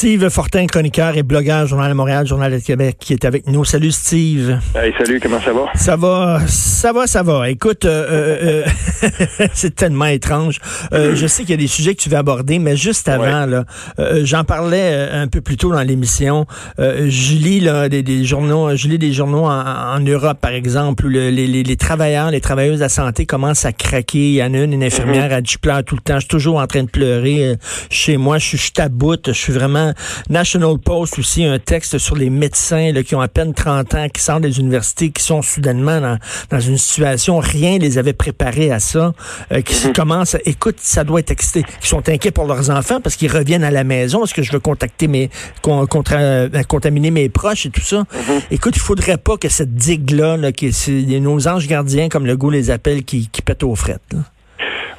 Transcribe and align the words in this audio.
Steve 0.00 0.30
Fortin, 0.30 0.66
chroniqueur 0.66 1.14
et 1.18 1.22
blogueur, 1.22 1.66
Journal 1.66 1.90
de 1.90 1.94
Montréal, 1.94 2.26
Journal 2.26 2.50
de 2.50 2.58
Québec, 2.58 2.96
qui 2.98 3.12
est 3.12 3.26
avec 3.26 3.46
nous. 3.46 3.66
Salut 3.66 3.90
Steve. 3.90 4.58
Hey, 4.74 4.94
salut, 4.96 5.20
comment 5.20 5.42
ça 5.42 5.52
va? 5.52 5.66
Ça 5.74 5.94
va, 5.94 6.40
ça 6.46 6.92
va, 6.94 7.06
ça 7.06 7.22
va. 7.22 7.50
Écoute, 7.50 7.84
euh, 7.84 8.64
euh, 8.64 8.64
euh 9.04 9.46
c'est 9.52 9.74
tellement 9.74 10.06
étrange. 10.06 10.58
Euh, 10.94 11.14
je 11.14 11.26
sais 11.26 11.42
qu'il 11.42 11.50
y 11.50 11.52
a 11.52 11.58
des 11.58 11.66
sujets 11.66 11.94
que 11.94 12.00
tu 12.00 12.08
veux 12.08 12.16
aborder, 12.16 12.58
mais 12.58 12.78
juste 12.78 13.08
avant, 13.08 13.44
là, 13.44 13.66
euh, 13.98 14.22
j'en 14.24 14.42
parlais 14.42 15.10
un 15.12 15.28
peu 15.28 15.42
plus 15.42 15.58
tôt 15.58 15.70
dans 15.70 15.82
l'émission. 15.82 16.46
je 16.78 17.34
lis 17.34 17.60
là, 17.60 17.90
des, 17.90 18.02
des, 18.02 18.24
journaux, 18.24 18.74
je 18.76 18.88
lis 18.88 18.98
des 18.98 19.12
journaux 19.12 19.44
en, 19.44 19.50
en 19.50 20.00
Europe, 20.00 20.38
par 20.40 20.52
exemple, 20.52 21.04
où 21.04 21.08
le, 21.10 21.28
les, 21.28 21.46
les, 21.46 21.62
les, 21.62 21.76
travailleurs, 21.76 22.30
les 22.30 22.40
travailleuses 22.40 22.78
de 22.78 22.84
la 22.84 22.88
santé 22.88 23.26
commencent 23.26 23.66
à 23.66 23.74
craquer. 23.74 24.30
Il 24.30 24.36
y 24.36 24.42
en 24.42 24.54
a 24.54 24.60
une, 24.60 24.72
une 24.72 24.84
infirmière, 24.84 25.26
mm 25.26 25.32
-hmm. 25.32 25.36
elle 25.36 25.42
dit, 25.42 25.52
je 25.52 25.58
pleure 25.58 25.84
tout 25.84 25.96
le 25.96 26.00
temps. 26.00 26.14
Je 26.14 26.20
suis 26.20 26.28
toujours 26.28 26.56
en 26.58 26.66
train 26.66 26.84
de 26.84 26.90
pleurer 26.90 27.56
chez 27.90 28.16
moi. 28.16 28.38
Je 28.38 28.46
suis, 28.46 28.58
je 28.58 28.72
taboute. 28.72 29.26
Je 29.26 29.38
suis 29.38 29.52
vraiment 29.52 29.89
National 30.28 30.78
Post 30.78 31.18
aussi, 31.18 31.44
un 31.44 31.58
texte 31.58 31.98
sur 31.98 32.16
les 32.16 32.30
médecins 32.30 32.92
là, 32.92 33.02
qui 33.02 33.14
ont 33.14 33.20
à 33.20 33.28
peine 33.28 33.54
30 33.54 33.94
ans, 33.94 34.08
qui 34.08 34.22
sortent 34.22 34.42
des 34.42 34.58
universités, 34.58 35.10
qui 35.10 35.22
sont 35.22 35.42
soudainement 35.42 36.00
dans, 36.00 36.18
dans 36.50 36.60
une 36.60 36.78
situation, 36.78 37.38
rien 37.38 37.78
les 37.78 37.98
avait 37.98 38.12
préparés 38.12 38.70
à 38.70 38.80
ça, 38.80 39.12
euh, 39.52 39.60
qui 39.62 39.74
mm 39.74 39.78
-hmm. 39.78 39.92
commencent, 39.92 40.36
écoute, 40.44 40.76
ça 40.80 41.04
doit 41.04 41.20
être 41.20 41.30
excité, 41.30 41.64
qui 41.80 41.88
sont 41.88 42.08
inquiets 42.08 42.30
pour 42.30 42.46
leurs 42.46 42.70
enfants 42.70 43.00
parce 43.00 43.16
qu'ils 43.16 43.32
reviennent 43.32 43.64
à 43.64 43.70
la 43.70 43.84
maison, 43.84 44.24
est-ce 44.24 44.34
que 44.34 44.42
je 44.42 44.52
veux 44.52 44.60
contacter 44.60 45.08
mes, 45.08 45.30
contra, 45.62 46.16
euh, 46.16 46.62
contaminer 46.68 47.10
mes 47.10 47.28
proches 47.28 47.66
et 47.66 47.70
tout 47.70 47.86
ça? 47.92 48.00
Mm 48.00 48.04
-hmm. 48.04 48.40
Écoute, 48.56 48.74
il 48.76 48.82
faudrait 48.90 49.18
pas 49.28 49.36
que 49.42 49.48
cette 49.48 49.74
digue-là, 49.74 50.36
là, 50.36 50.52
que 50.52 50.70
c'est 50.70 51.20
nos 51.20 51.40
anges 51.52 51.66
gardiens, 51.66 52.08
comme 52.08 52.26
le 52.26 52.36
goût 52.36 52.50
les 52.50 52.70
appelle, 52.70 53.00
qui, 53.04 53.28
qui 53.32 53.42
pètent 53.42 53.62
aux 53.62 53.76
frettes. 53.84 54.10
Là. 54.12 54.20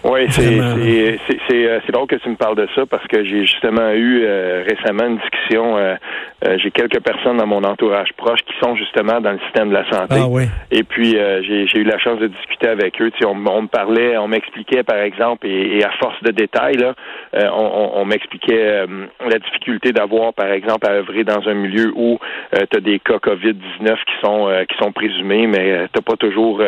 Oui, 0.04 0.26
c'est 0.32 1.92
drôle 1.92 2.08
que 2.08 2.16
tu 2.16 2.30
me 2.30 2.36
parles 2.36 2.56
de 2.56 2.68
ça 2.76 2.86
parce 2.86 3.06
que 3.08 3.24
j'ai 3.24 3.46
justement 3.46 3.92
eu 3.92 4.24
euh, 4.24 4.64
récemment 4.68 5.08
une 5.08 5.18
discussion. 5.18 5.78
Euh, 5.78 5.96
euh, 6.48 6.58
j'ai 6.58 6.72
quelques 6.72 7.00
personnes 7.02 7.38
dans 7.38 7.46
mon 7.46 7.64
entourage 7.64 8.10
proche 8.18 8.40
qui 8.42 8.54
sont 8.64 8.76
justement 8.76 9.22
dans 9.22 9.32
le 9.32 9.40
système 9.40 9.70
de 9.70 9.74
la 9.74 9.90
santé. 9.92 10.16
Ah, 10.18 10.28
oui. 10.28 10.46
Et 10.72 10.84
puis 10.84 11.12
j'ai 11.12 11.78
eu 11.78 11.84
la 11.84 12.00
chance 12.00 12.20
de 12.20 12.28
discuter 12.28 12.68
avec 12.68 13.00
eux. 13.02 13.12
On, 13.24 13.46
on 13.46 13.62
me 13.64 13.68
parlait, 13.68 14.18
on 14.18 14.28
m'expliquait 14.28 14.84
par 14.84 14.98
exemple, 14.98 15.46
et, 15.46 15.78
et, 15.78 15.84
à 15.84 15.92
force 16.00 16.22
de 16.24 16.32
détails, 16.32 16.78
là, 16.78 16.96
on, 17.34 17.92
on 17.96 18.06
m'expliquait 18.06 18.86
la 18.86 19.40
difficulté 19.40 19.92
d'avoir, 19.92 20.34
par 20.34 20.52
exemple, 20.52 20.88
à 20.88 20.94
œuvrer 20.94 21.24
dans 21.24 21.48
un 21.48 21.54
milieu 21.54 21.92
où 21.96 22.18
tu 22.54 22.78
as 22.78 22.82
des 22.82 23.00
cas 23.00 23.18
COVID-19 23.18 23.96
qui 24.06 24.26
sont 24.26 24.50
qui 24.68 24.78
sont 24.78 24.92
présumés, 24.92 25.48
mais 25.48 25.88
tu 25.94 26.02
pas 26.02 26.16
toujours 26.16 26.62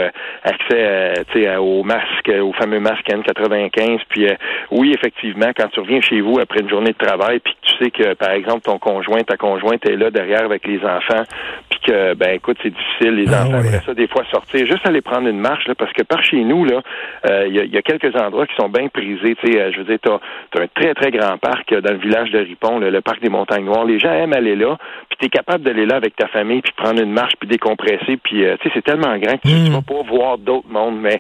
accès 0.44 1.14
tu 1.32 1.42
sais, 1.42 1.56
aux 1.56 1.84
masques, 1.84 2.32
aux 2.42 2.54
fameux 2.54 2.80
masques 2.80 3.10
95 3.24 4.00
Puis 4.10 4.28
euh, 4.28 4.36
oui, 4.72 4.94
effectivement, 4.94 5.52
quand 5.56 5.68
tu 5.70 5.80
reviens 5.80 6.02
chez 6.02 6.22
vous 6.22 6.40
après 6.40 6.60
une 6.60 6.70
journée 6.70 6.92
de 6.92 7.06
travail, 7.06 7.40
puis 7.40 7.56
sais 7.84 7.92
que, 7.92 8.14
par 8.14 8.32
exemple, 8.32 8.62
ton 8.62 8.78
conjoint, 8.78 9.22
ta 9.24 9.38
conjointe 9.38 9.86
est 9.88 9.96
là 9.96 10.12
derrière 10.12 10.44
avec 10.44 10.66
les 10.68 10.80
enfants, 10.84 11.24
puis 11.70 11.80
que, 11.88 12.14
ben 12.16 12.36
écoute, 12.36 12.58
c'est 12.64 12.74
difficile, 12.74 13.16
les 13.16 13.34
ah, 13.34 13.44
enfants 13.44 13.62
ouais. 13.62 13.82
ça, 13.86 13.94
des 13.94 14.08
fois, 14.08 14.24
sortir, 14.32 14.66
juste 14.66 14.86
aller 14.86 15.02
prendre 15.02 15.28
une 15.28 15.40
marche, 15.40 15.68
là, 15.68 15.76
parce 15.76 15.92
que 15.94 16.04
par 16.04 16.24
chez 16.24 16.44
nous, 16.44 16.66
là, 16.66 16.82
il 17.26 17.32
euh, 17.32 17.48
y, 17.48 17.70
y, 17.70 17.78
a 17.78 17.82
quelques 17.82 18.16
endroits 18.16 18.48
qui 18.48 18.56
sont 18.56 18.70
bien 18.70 18.88
prisés. 18.88 19.36
Tu 19.36 19.52
sais, 19.52 19.62
euh, 19.62 19.72
je 19.72 19.80
veux 19.80 19.86
dire, 19.86 20.00
tu 20.02 20.10
as, 20.10 20.62
un 20.62 20.68
très, 20.74 20.94
très 20.94 21.12
grand 21.12 21.38
parc 21.38 21.74
dans 21.74 21.92
le 21.92 22.00
village 22.00 22.32
de 22.32 22.40
Ripon, 22.40 22.80
le, 22.80 22.90
le 22.90 23.02
parc 23.02 23.22
des 23.22 23.30
Montagnes 23.30 23.66
Noires. 23.66 23.86
Les 23.86 24.00
gens 24.00 24.12
aiment 24.12 24.34
aller 24.34 24.56
là, 24.56 24.78
puis 25.10 25.18
tu 25.20 25.26
es 25.26 25.30
capable 25.30 25.64
d'aller 25.64 25.86
là 25.86 25.96
avec 25.96 26.16
ta 26.16 26.28
famille, 26.28 26.62
puis 26.62 26.74
prendre 26.76 27.02
une 27.02 27.12
marche, 27.12 27.34
puis 27.40 27.48
décompresser, 27.48 28.18
puis, 28.24 28.38
tu 28.38 28.44
sais, 28.44 28.72
c'est 28.74 28.84
tellement 28.84 29.18
grand 29.18 29.38
que 29.38 29.48
tu, 29.48 29.66
tu 29.66 29.72
vas 29.72 29.82
pas 29.82 30.02
voir 30.08 30.38
d'autres 30.38 30.70
mondes, 30.70 31.00
mais 31.00 31.20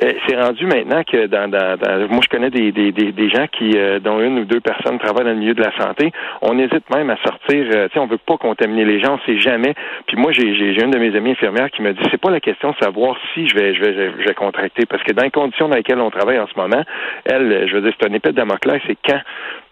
c'est 0.00 0.36
rendu 0.36 0.66
maintenant 0.66 1.02
que 1.04 1.26
dans, 1.26 1.48
dans, 1.48 1.76
dans, 1.76 2.08
moi 2.08 2.20
je 2.22 2.28
connais 2.28 2.50
des, 2.50 2.72
des, 2.72 2.92
des, 2.92 3.12
des 3.12 3.30
gens 3.30 3.46
qui 3.46 3.72
euh, 3.76 4.00
dont 4.00 4.20
une 4.20 4.38
ou 4.40 4.44
deux 4.44 4.60
personnes 4.60 4.98
travaillent 4.98 5.24
dans 5.24 5.30
le 5.30 5.36
milieu 5.36 5.54
de 5.54 5.62
la 5.62 5.76
santé 5.78 6.03
on 6.42 6.58
hésite 6.58 6.88
même 6.94 7.10
à 7.10 7.16
sortir 7.18 7.66
euh, 7.72 7.88
tu 7.88 7.94
sais 7.94 7.98
on 7.98 8.06
veut 8.06 8.18
pas 8.18 8.36
contaminer 8.36 8.84
les 8.84 9.00
gens 9.00 9.14
on 9.14 9.26
sait 9.26 9.38
jamais. 9.38 9.74
Puis 10.06 10.16
moi 10.16 10.32
j'ai 10.32 10.44
une 10.44 10.90
de 10.90 10.98
mes 10.98 11.16
amies 11.16 11.32
infirmières 11.32 11.70
qui 11.70 11.82
me 11.82 11.92
dit 11.92 12.02
c'est 12.10 12.20
pas 12.20 12.30
la 12.30 12.40
question 12.40 12.70
de 12.70 12.76
savoir 12.76 13.16
si 13.32 13.48
je 13.48 13.54
vais 13.54 13.74
je 13.74 13.80
vais 13.80 13.94
je 14.18 14.28
vais 14.28 14.34
contracter. 14.34 14.86
Parce 14.86 15.02
que 15.02 15.12
dans 15.12 15.24
les 15.24 15.30
conditions 15.30 15.68
dans 15.68 15.76
lesquelles 15.76 16.00
on 16.00 16.10
travaille 16.10 16.38
en 16.38 16.46
ce 16.46 16.58
moment 16.58 16.82
elle 17.24 17.66
je 17.68 17.74
veux 17.74 17.82
dire 17.82 17.92
c'est 17.98 18.08
un 18.08 18.12
épée 18.12 18.30
de 18.30 18.36
Damoclès 18.36 18.80
c'est 18.86 18.98
quand? 19.06 19.20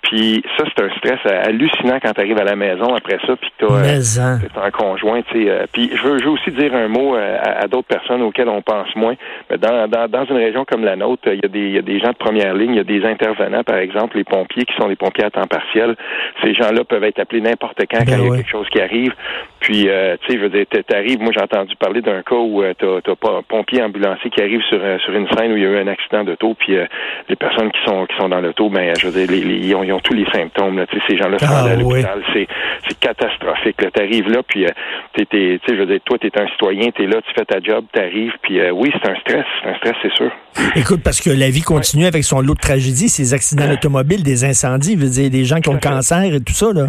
Puis 0.03 0.43
ça, 0.57 0.65
c'est 0.67 0.85
un 0.85 0.91
stress 0.99 1.19
hallucinant 1.47 1.99
quand 2.03 2.13
tu 2.13 2.21
arrives 2.21 2.39
à 2.39 2.45
la 2.45 2.57
maison 2.57 2.95
après 2.95 3.19
ça, 3.27 3.37
puis 3.37 3.51
tu 3.59 3.67
as, 3.67 4.63
un 4.63 4.71
conjoint. 4.71 5.23
tu 5.23 5.47
sais. 5.47 5.67
puis 5.73 5.91
je 5.95 6.03
veux, 6.03 6.19
je 6.19 6.25
veux 6.25 6.31
aussi 6.31 6.51
dire 6.51 6.75
un 6.75 6.89
mot 6.89 7.15
à, 7.15 7.63
à 7.63 7.67
d'autres 7.67 7.89
personnes 7.89 8.23
auxquelles 8.23 8.49
on 8.49 8.63
pense 8.63 8.95
moins. 8.97 9.15
Mais 9.51 9.59
dans, 9.59 9.89
dans, 9.89 10.09
dans 10.09 10.25
une 10.27 10.37
région 10.37 10.65
comme 10.65 10.85
la 10.85 10.97
nôtre, 10.97 11.23
il 11.27 11.41
y, 11.43 11.45
a 11.45 11.49
des, 11.49 11.67
il 11.67 11.73
y 11.73 11.79
a 11.79 11.83
des 11.83 12.01
gens 12.01 12.11
de 12.11 12.17
première 12.17 12.55
ligne, 12.55 12.73
il 12.73 12.77
y 12.77 12.81
a 12.81 12.85
des 12.85 13.05
intervenants, 13.05 13.65
par 13.65 13.77
exemple, 13.77 14.17
les 14.17 14.25
pompiers 14.25 14.65
qui 14.65 14.75
sont 14.77 14.89
des 14.89 14.97
pompiers 14.97 15.25
à 15.25 15.31
temps 15.31 15.47
partiel. 15.47 15.97
Ces 16.43 16.55
gens-là 16.55 16.85
peuvent 16.85 17.05
être 17.05 17.19
appelés 17.19 17.41
n'importe 17.41 17.81
quand 17.91 17.99
ben 17.99 18.07
quand 18.07 18.23
il 18.23 18.29
y 18.29 18.33
a 18.33 18.37
quelque 18.37 18.51
chose 18.51 18.69
qui 18.71 18.81
arrive. 18.81 19.15
Puis, 19.61 19.89
euh, 19.89 20.17
tu 20.23 20.33
sais, 20.33 20.39
je 20.39 20.43
veux 20.43 20.51
dire, 20.51 20.67
t'arrives, 20.87 21.21
moi 21.21 21.33
j'ai 21.33 21.43
entendu 21.43 21.77
parler 21.77 22.01
d'un 22.01 22.23
cas 22.23 22.37
où 22.37 22.63
euh, 22.63 22.75
t'as, 22.77 23.01
t'as 23.01 23.15
pas 23.15 23.39
un 23.39 23.43
pompier 23.43 23.83
ambulancier 23.83 24.31
qui 24.31 24.43
arrive 24.43 24.63
sur, 24.63 24.79
euh, 24.81 24.99
sur 24.99 25.13
une 25.15 25.29
scène 25.29 25.53
où 25.53 25.57
il 25.57 25.63
y 25.63 25.67
a 25.67 25.71
eu 25.71 25.79
un 25.79 25.87
accident 25.87 26.25
d'auto, 26.25 26.55
puis 26.59 26.77
euh, 26.77 26.87
les 27.29 27.37
personnes 27.37 27.71
qui 27.71 27.81
sont 27.87 28.07
qui 28.07 28.17
sont 28.17 28.29
dans 28.29 28.41
l'auto, 28.41 28.69
ben, 28.69 28.93
je 28.99 29.07
veux 29.07 29.13
dire, 29.13 29.31
les, 29.31 29.41
les, 29.41 29.67
ils, 29.67 29.75
ont, 29.75 29.92
ils 29.93 29.95
ont 29.95 30.01
tous 30.01 30.15
les 30.15 30.27
symptômes. 30.33 30.79
Là, 30.79 30.87
ces 31.09 31.17
gens-là 31.17 31.39
sont 31.39 31.47
ah, 31.49 31.65
à 31.65 31.77
l'hôpital. 31.77 32.23
Oui. 32.35 32.47
C'est, 32.89 32.99
catastrophique. 32.99 33.81
Là. 33.83 33.91
T'arrives 33.91 34.29
là, 34.29 34.43
puis 34.47 34.65
euh, 34.65 34.71
t'es, 35.15 35.27
t'es, 35.27 35.61
je 35.67 35.75
veux 35.75 35.87
dire, 35.87 36.01
toi, 36.05 36.19
t'es 36.19 36.31
un 36.39 36.47
citoyen, 36.49 36.91
t'es 36.91 37.07
là, 37.07 37.21
tu 37.27 37.35
fais 37.35 37.45
ta 37.45 37.61
job, 37.61 37.85
t'arrives, 37.93 38.33
puis 38.43 38.61
euh, 38.61 38.71
oui, 38.71 38.93
c'est 38.93 39.11
un 39.11 39.15
stress, 39.17 39.45
c'est 39.63 39.69
un 39.71 39.75
stress, 39.77 39.95
c'est 40.03 40.13
sûr. 40.13 40.31
Écoute, 40.77 41.01
parce 41.03 41.21
que 41.21 41.31
la 41.31 41.51
vie 41.51 41.63
continue 41.63 42.03
ouais. 42.03 42.09
avec 42.09 42.25
son 42.25 42.41
lot 42.41 42.55
de 42.55 42.61
tragédies, 42.61 43.09
ces 43.09 43.35
accidents 43.35 43.71
automobiles, 43.71 44.23
des 44.23 44.45
incendies, 44.45 44.95
je 44.95 45.05
veux 45.05 45.11
dire, 45.11 45.31
des 45.31 45.45
gens 45.45 45.61
qui 45.61 45.69
ont 45.69 45.75
le 45.75 45.81
cancer 45.81 46.23
et 46.23 46.41
tout 46.41 46.53
ça, 46.53 46.73
là. 46.73 46.89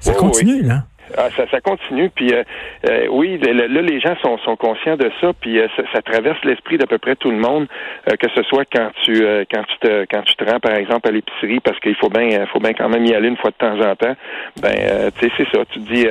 Ça 0.00 0.12
continue, 0.12 0.60
oui. 0.60 0.68
là. 0.68 0.84
Ah, 1.16 1.28
ça, 1.36 1.44
ça 1.50 1.60
continue. 1.60 2.10
Puis 2.10 2.32
euh, 2.32 2.42
euh, 2.88 3.06
oui, 3.10 3.38
là, 3.38 3.66
les 3.66 4.00
gens 4.00 4.16
sont, 4.22 4.38
sont 4.38 4.56
conscients 4.56 4.96
de 4.96 5.10
ça. 5.20 5.32
Puis 5.38 5.58
euh, 5.58 5.68
ça, 5.76 5.82
ça, 5.92 6.02
traverse 6.02 6.42
l'esprit 6.44 6.78
d'à 6.78 6.86
peu 6.86 6.98
près 6.98 7.16
tout 7.16 7.30
le 7.30 7.36
monde, 7.36 7.66
euh, 8.08 8.16
que 8.16 8.28
ce 8.34 8.42
soit 8.44 8.64
quand 8.72 8.90
tu 9.02 9.24
euh, 9.24 9.44
quand 9.50 9.62
tu 9.64 9.78
te 9.78 10.06
quand 10.10 10.22
tu 10.22 10.34
te 10.36 10.44
rends 10.44 10.60
par 10.60 10.74
exemple 10.74 11.08
à 11.08 11.12
l'épicerie, 11.12 11.60
parce 11.60 11.78
qu'il 11.80 11.94
faut 11.96 12.08
bien 12.08 12.46
faut 12.46 12.60
bien 12.60 12.72
quand 12.72 12.88
même 12.88 13.04
y 13.04 13.14
aller 13.14 13.28
une 13.28 13.36
fois 13.36 13.50
de 13.50 13.56
temps 13.56 13.80
en 13.80 13.94
temps. 13.96 14.16
Ben, 14.60 15.10
tu 15.18 15.26
sais, 15.28 15.32
c'est 15.36 15.56
ça. 15.56 15.64
Tu 15.70 15.78
dis 15.80 16.06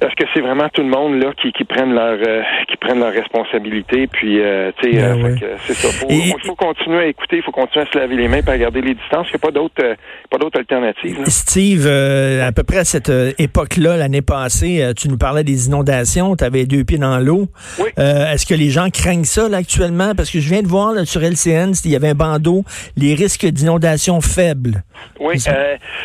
est-ce 0.00 0.14
que 0.16 0.28
c'est 0.34 0.40
vraiment 0.40 0.68
tout 0.70 0.82
le 0.82 0.88
monde 0.88 1.22
là 1.22 1.32
qui, 1.40 1.52
qui 1.52 1.64
prennent 1.64 1.94
leur 1.94 2.18
euh, 2.26 2.42
qui 2.68 2.76
prennent 2.76 2.98
leur 2.98 3.12
responsabilité 3.12 4.08
puis 4.08 4.40
euh, 4.40 4.72
tu 4.82 4.90
sais 4.90 4.98
ben 4.98 5.38
euh, 5.40 5.56
c'est 5.66 5.74
ça. 5.74 5.88
Faut, 5.88 6.06
il 6.10 6.34
faut 6.44 6.56
continuer 6.56 6.98
à 6.98 7.06
écouter 7.06 7.36
il 7.36 7.42
faut 7.42 7.52
continuer 7.52 7.86
à 7.86 7.92
se 7.92 7.98
laver 7.98 8.16
les 8.16 8.26
mains 8.26 8.40
à 8.44 8.58
garder 8.58 8.80
les 8.80 8.94
distances. 8.94 9.28
Il 9.28 9.36
n'y 9.36 9.36
a 9.36 9.38
pas 9.38 9.52
d'autres 9.52 9.84
euh, 9.84 9.94
pas 10.30 10.38
d'autres 10.38 10.58
alternatives 10.58 11.20
là. 11.20 11.26
Steve 11.26 11.86
à 11.86 12.50
peu 12.50 12.64
près 12.64 12.78
à 12.78 12.84
cette 12.84 13.10
époque 13.38 13.76
là 13.76 13.96
l'année 13.96 14.22
passée 14.22 14.84
tu 14.96 15.08
nous 15.08 15.16
parlais 15.16 15.44
des 15.44 15.68
inondations 15.68 16.34
tu 16.34 16.44
avais 16.44 16.66
deux 16.66 16.82
pieds 16.84 16.98
dans 16.98 17.18
l'eau. 17.18 17.46
Oui. 17.78 17.90
est-ce 17.96 18.46
que 18.46 18.54
les 18.54 18.70
gens 18.70 18.90
craignent 18.90 19.24
ça 19.24 19.48
là 19.48 19.58
actuellement? 19.58 20.14
Parce 20.16 20.30
que 20.30 20.40
je 20.40 20.48
viens 20.48 20.62
de 20.62 20.68
voir 20.68 20.92
là, 20.92 21.04
sur 21.04 21.20
LCN 21.20 21.72
il 21.84 21.90
y 21.92 21.96
avait 21.96 22.08
un 22.08 22.14
bandeau 22.14 22.64
les 22.96 23.14
risques 23.14 23.46
d'inondation 23.46 24.20
faibles. 24.20 24.82
Oui 25.20 25.36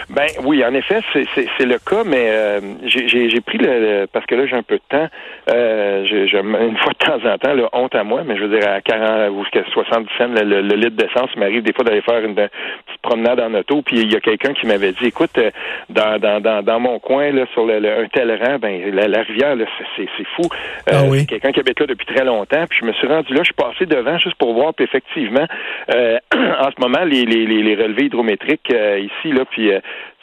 ben 0.09 0.27
oui 0.43 0.63
en 0.63 0.73
effet 0.73 0.99
c'est 1.13 1.65
le 1.65 1.79
cas 1.79 2.03
mais 2.05 2.61
j'ai 2.85 3.41
pris 3.41 3.57
le 3.57 3.79
euh, 3.89 4.07
parce 4.11 4.25
que 4.25 4.35
là, 4.35 4.45
j'ai 4.45 4.55
un 4.55 4.63
peu 4.63 4.75
de 4.75 4.81
temps. 4.89 5.07
Euh, 5.51 6.05
je, 6.05 6.27
je, 6.27 6.37
une 6.37 6.77
fois 6.77 6.93
de 6.93 7.05
temps 7.05 7.29
en 7.29 7.37
temps, 7.37 7.53
là, 7.53 7.69
honte 7.73 7.95
à 7.95 8.03
moi, 8.03 8.23
mais 8.25 8.37
je 8.37 8.43
veux 8.43 8.59
dire, 8.59 8.69
à 8.69 8.81
40 8.81 9.31
ou 9.31 9.43
jusqu'à 9.43 9.63
70 9.71 10.09
cents, 10.17 10.27
le, 10.27 10.43
le, 10.43 10.61
le 10.61 10.75
litre 10.75 10.95
d'essence, 10.95 11.29
il 11.35 11.39
m'arrive 11.39 11.63
des 11.63 11.73
fois 11.73 11.83
d'aller 11.83 12.01
faire 12.01 12.19
une, 12.19 12.31
une, 12.31 12.35
petite 12.35 13.01
promenade 13.01 13.39
en 13.39 13.53
auto, 13.53 13.81
puis 13.81 13.97
il 13.99 14.11
y 14.11 14.15
a 14.15 14.19
quelqu'un 14.19 14.53
qui 14.53 14.67
m'avait 14.67 14.91
dit, 14.91 15.07
écoute, 15.07 15.37
euh, 15.37 15.51
dans, 15.89 16.19
dans, 16.19 16.41
dans, 16.41 16.63
dans 16.63 16.79
mon 16.79 16.99
coin, 16.99 17.31
là, 17.31 17.45
sur 17.53 17.65
le, 17.65 17.79
le, 17.79 18.03
un 18.03 18.07
tel 18.07 18.31
rang, 18.31 18.59
ben, 18.59 18.93
la, 18.93 19.07
la 19.07 19.21
rivière, 19.21 19.55
c'est, 19.95 20.07
fou. 20.35 20.43
Ah 20.91 21.03
oui. 21.07 21.25
Quelqu'un 21.25 21.51
qui 21.51 21.59
habite 21.59 21.79
là 21.79 21.87
depuis 21.87 22.05
très 22.05 22.25
longtemps, 22.25 22.65
puis 22.69 22.79
je 22.81 22.85
me 22.85 22.93
suis 22.93 23.07
rendu 23.07 23.33
là, 23.33 23.39
je 23.39 23.45
suis 23.45 23.53
passé 23.53 23.85
devant 23.85 24.17
juste 24.17 24.35
pour 24.35 24.53
voir, 24.53 24.73
puis 24.73 24.85
effectivement, 24.85 25.45
en 25.89 26.69
ce 26.71 26.79
moment, 26.81 27.03
les, 27.05 27.25
les, 27.25 27.45
les, 27.45 27.63
les 27.63 27.75
relevés 27.75 28.05
hydrométriques 28.05 28.69
ici, 28.69 29.31
là, 29.31 29.45
puis 29.49 29.71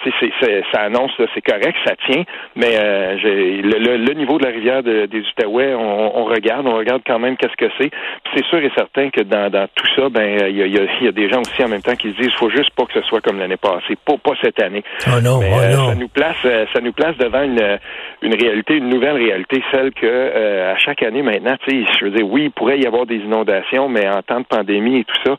c'est, 0.04 0.62
ça 0.72 0.82
annonce, 0.82 1.10
c'est 1.34 1.43
correct, 1.43 1.76
ça 1.84 1.94
tient, 2.08 2.22
mais 2.54 2.76
euh, 2.78 3.16
le, 3.22 4.14
niveau 4.14 4.38
de 4.38 4.44
la 4.44 4.50
rivière 4.50 4.82
des 4.82 5.20
Outaouais, 5.20 5.75
on, 5.75 6.25
regarde, 6.25 6.66
on 6.66 6.76
regarde 6.76 7.02
quand 7.06 7.19
même 7.19 7.37
qu'est-ce 7.37 7.56
que 7.56 7.70
c'est. 7.78 7.90
Puis 7.90 8.32
c'est 8.37 8.44
sûr 8.46 8.58
et 8.58 8.70
certain 8.76 9.10
que 9.10 9.22
dans, 9.22 9.50
tout 9.75 9.87
ça, 9.96 10.08
ben 10.08 10.48
il 10.48 10.56
y 10.56 11.08
a, 11.08 11.12
des 11.12 11.28
gens 11.31 11.40
aussi 11.40 11.62
en 11.62 11.69
même 11.69 11.82
temps 11.82 11.94
qui 11.94 12.12
se 12.12 12.16
disent, 12.16 12.32
faut 12.38 12.50
juste 12.50 12.70
pas 12.70 12.84
que 12.84 12.93
ce 12.94 13.02
soit 13.02 13.20
comme 13.20 13.38
l'année 13.38 13.56
passée, 13.56 13.96
pas, 14.04 14.16
pas 14.22 14.32
cette 14.43 14.62
année. 14.62 14.82
Oh 15.06 15.20
non, 15.22 15.40
oh 15.40 15.60
euh, 15.60 15.76
non. 15.76 15.88
Ça 15.88 15.94
nous 15.94 16.08
place, 16.08 16.37
euh, 16.44 16.66
ça 16.72 16.81
nous 16.81 16.92
place 16.92 17.16
devant 17.19 17.42
une, 17.42 17.78
une 18.22 18.34
réalité, 18.34 18.76
une 18.76 18.88
nouvelle 18.88 19.16
réalité, 19.16 19.62
celle 19.72 19.92
que 19.92 20.72
à 20.72 20.76
chaque 20.78 21.02
année 21.02 21.22
maintenant, 21.22 21.56
tu 21.66 21.84
sais, 21.84 21.92
je 21.99 22.04
veux 22.06 22.10
dire, 22.10 22.26
oui, 22.26 22.44
il 22.44 22.50
pourrait 22.50 22.78
y 22.78 22.87
avoir 22.87 23.06
des 23.06 23.16
inondations, 23.16 23.88
mais 23.88 24.08
en 24.08 24.22
temps 24.22 24.40
de 24.40 24.46
pandémie 24.46 25.00
et 25.00 25.04
tout 25.04 25.16
ça, 25.25 25.37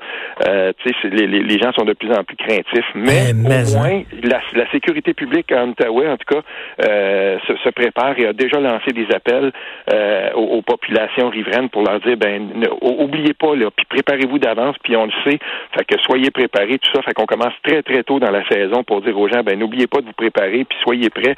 tu 0.83 0.89
sais, 0.89 1.10
les, 1.10 1.27
les, 1.27 1.60
gens 1.60 1.71
sont 1.74 1.86
de 1.86 1.94
plus 1.94 2.12
en 2.12 2.24
plus 2.24 2.36
craintifs. 2.38 2.86
Mais, 2.95 3.33
mais 3.33 3.75
au 3.75 3.80
moins, 3.80 4.01
la, 4.24 4.42
la 4.54 4.70
sécurité 4.72 5.14
publique 5.14 5.52
en 5.52 5.70
Outaouais, 5.70 6.08
en 6.08 6.18
tout 6.18 6.36
cas, 6.36 6.42
euh, 6.88 7.38
se, 7.48 7.70
prépare 7.70 8.18
et 8.18 8.28
a 8.28 8.34
déjà 8.34 8.60
lancé 8.60 8.92
des 8.92 9.08
appels 9.14 9.52
euh, 9.94 10.32
aux, 10.34 10.62
populations 10.62 11.30
riveraines 11.30 11.70
pour 11.70 11.84
leur 11.84 12.00
dire, 12.00 12.18
ben, 12.18 12.50
oubliez 12.82 13.34
pas, 13.34 13.56
là, 13.56 13.70
puis 13.76 13.86
préparez-vous 13.86 14.40
d'avance, 14.40 14.76
puis 14.84 14.96
on 14.96 15.06
le 15.06 15.12
sait, 15.24 15.40
fait 15.76 15.86
que 15.86 16.00
soyez 16.02 16.32
préparés, 16.32 16.80
tout 16.80 16.90
ça, 16.94 17.02
fait 17.02 17.14
qu'on 17.14 17.26
commence 17.26 17.54
très, 17.64 17.84
très 17.84 18.04
tôt 18.04 18.20
dans 18.20 18.32
la 18.32 18.48
saison 18.48 18.84
pour 18.84 19.02
dire 19.02 19.18
aux 19.18 19.28
gens, 19.28 19.44
ben, 19.44 19.58
n'oubliez 19.60 19.88
pas 19.88 20.02
de 20.02 20.06
vous 20.06 20.14
préparer, 20.14 20.66
puis 20.66 20.78
soyez 20.84 21.10
prêts, 21.10 21.36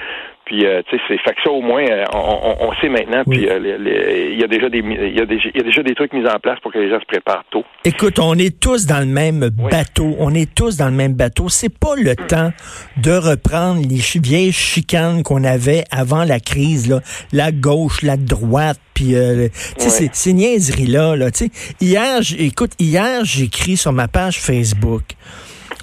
puis, 0.50 0.66
euh, 0.66 0.82
tu 0.90 0.98
sais, 0.98 1.04
c'est 1.08 1.18
fait 1.20 1.36
que 1.36 1.42
ça 1.44 1.52
au 1.52 1.62
moins, 1.62 1.86
euh, 1.86 2.06
on, 2.12 2.72
sait 2.82 2.90
maintenant. 2.90 3.22
Puis, 3.24 3.48
euh, 3.48 4.32
il 4.34 4.40
y 4.40 4.44
a 4.44 4.48
déjà 4.48 4.68
des, 4.68 4.80
il 4.80 5.16
y 5.16 5.22
a, 5.22 5.24
y 5.24 5.60
a 5.60 5.64
déjà 5.64 5.84
des 5.84 5.94
trucs 5.94 6.12
mis 6.12 6.26
en 6.28 6.40
place 6.40 6.60
pour 6.60 6.74
que 6.74 6.80
les 6.80 6.90
gens 6.90 7.00
se 7.00 7.06
préparent 7.06 7.46
tôt. 7.52 7.64
Écoute, 7.86 8.18
on 8.18 8.34
est 8.34 8.60
tous 8.60 8.88
dans 8.88 8.98
le 8.98 9.06
même 9.06 9.50
bateau. 9.50 10.16
On 10.18 10.34
est 10.34 10.52
tous 10.52 10.76
dans 10.76 10.88
le 10.88 10.96
même 10.96 11.14
bateau. 11.14 11.50
C'est 11.50 11.70
pas 11.70 11.94
le 11.96 12.16
temps 12.16 12.52
de 12.98 13.12
reprendre 13.12 13.84
les 13.88 14.02
vieilles 14.20 14.52
chicanes 14.52 15.22
qu'on 15.22 15.44
avait 15.44 15.84
avant 15.92 16.24
la 16.24 16.40
crise, 16.40 16.90
là, 16.90 17.02
la 17.32 17.52
gauche, 17.52 18.02
la 18.02 18.18
droite. 18.18 18.80
Puis, 18.96 19.14
euh, 19.14 19.50
sais, 19.78 20.10
ces 20.12 20.34
niaiseries 20.34 20.88
là, 20.88 21.16
là. 21.16 21.30
Tu 21.30 21.46
sais, 21.46 21.76
hier, 21.80 22.22
écoute, 22.40 22.72
hier, 22.80 23.24
j'écris 23.24 23.78
sur 23.78 23.94
ma 23.94 24.08
page 24.08 24.40
Facebook. 24.40 25.04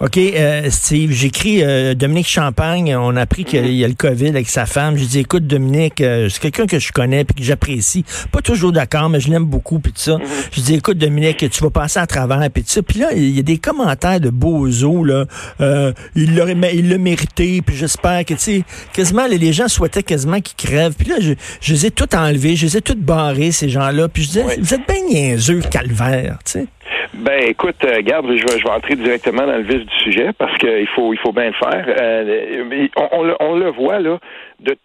OK, 0.02 0.18
euh, 0.18 0.68
Steve, 0.70 1.10
j'écris 1.10 1.62
euh, 1.62 1.94
Dominique 1.94 2.28
Champagne. 2.28 2.94
On 2.94 3.16
a 3.16 3.22
appris 3.22 3.46
qu'il 3.46 3.72
y 3.72 3.82
a 3.82 3.88
le 3.88 3.94
COVID 3.94 4.28
avec 4.28 4.46
sa 4.46 4.66
femme. 4.66 4.98
J'ai 4.98 5.06
dit, 5.06 5.18
écoute, 5.20 5.46
Dominique, 5.46 6.02
euh, 6.02 6.28
c'est 6.28 6.38
quelqu'un 6.40 6.66
que 6.66 6.78
je 6.78 6.92
connais 6.92 7.24
puis 7.24 7.34
que 7.34 7.42
j'apprécie. 7.42 8.04
Pas 8.30 8.42
toujours 8.42 8.72
d'accord, 8.72 9.08
mais 9.08 9.20
je 9.20 9.30
l'aime 9.30 9.46
beaucoup 9.46 9.78
puis 9.78 9.92
tout 9.92 10.02
ça. 10.02 10.16
Mm-hmm. 10.18 10.48
Je 10.52 10.60
dis, 10.60 10.74
écoute, 10.74 10.98
Dominique, 10.98 11.48
tu 11.48 11.62
vas 11.62 11.70
passer 11.70 11.98
à 11.98 12.06
travers 12.06 12.46
puis 12.52 12.62
tout 12.62 12.68
ça. 12.68 12.82
Puis 12.82 12.98
là, 12.98 13.14
il 13.14 13.34
y 13.34 13.38
a 13.38 13.42
des 13.42 13.56
commentaires 13.56 14.20
de 14.20 14.28
Bozo, 14.28 15.02
là. 15.02 15.24
il 16.14 16.36
l'aurait, 16.36 16.56
il 16.74 16.90
l'a 16.90 16.98
mérité 16.98 17.62
puis 17.62 17.74
j'espère 17.74 18.26
que, 18.26 18.34
tu 18.34 18.40
sais, 18.40 18.64
quasiment, 18.92 19.26
les 19.26 19.52
gens 19.54 19.68
souhaitaient 19.68 20.02
quasiment 20.02 20.42
qu'il 20.42 20.56
crève. 20.56 20.92
Puis 20.92 21.08
là, 21.08 21.16
je, 21.20 21.32
je 21.62 21.72
les 21.72 21.86
ai 21.86 21.90
tout 21.90 22.14
enlevés, 22.14 22.54
je 22.54 22.66
les 22.66 22.76
ai 22.76 22.80
tous 22.82 22.96
barrés, 22.96 23.50
ces 23.50 23.70
gens-là. 23.70 24.08
Puis 24.08 24.24
je 24.24 24.28
disais, 24.28 24.44
vous 24.58 24.74
êtes 24.74 24.86
bien 24.86 25.02
niaiseux, 25.08 25.60
calvaire, 25.70 26.38
tu 26.44 26.52
sais. 26.52 26.66
Ben, 27.14 27.42
écoute, 27.48 27.76
euh, 27.84 28.00
garde, 28.02 28.26
je 28.26 28.42
vais, 28.42 28.58
je 28.58 28.64
vais 28.64 28.70
entrer 28.70 28.96
directement 28.96 29.46
dans 29.46 29.56
le 29.56 29.62
vif 29.62 29.84
du 29.84 29.96
sujet 29.98 30.30
parce 30.38 30.56
qu'il 30.58 30.86
faut, 30.88 31.12
il 31.12 31.18
faut 31.18 31.32
bien 31.32 31.46
le 31.46 31.52
faire. 31.52 31.84
Euh, 32.00 32.88
on, 32.96 33.34
on, 33.40 33.56
le 33.56 33.70
voit 33.70 34.00
là, 34.00 34.18
de, 34.60 34.76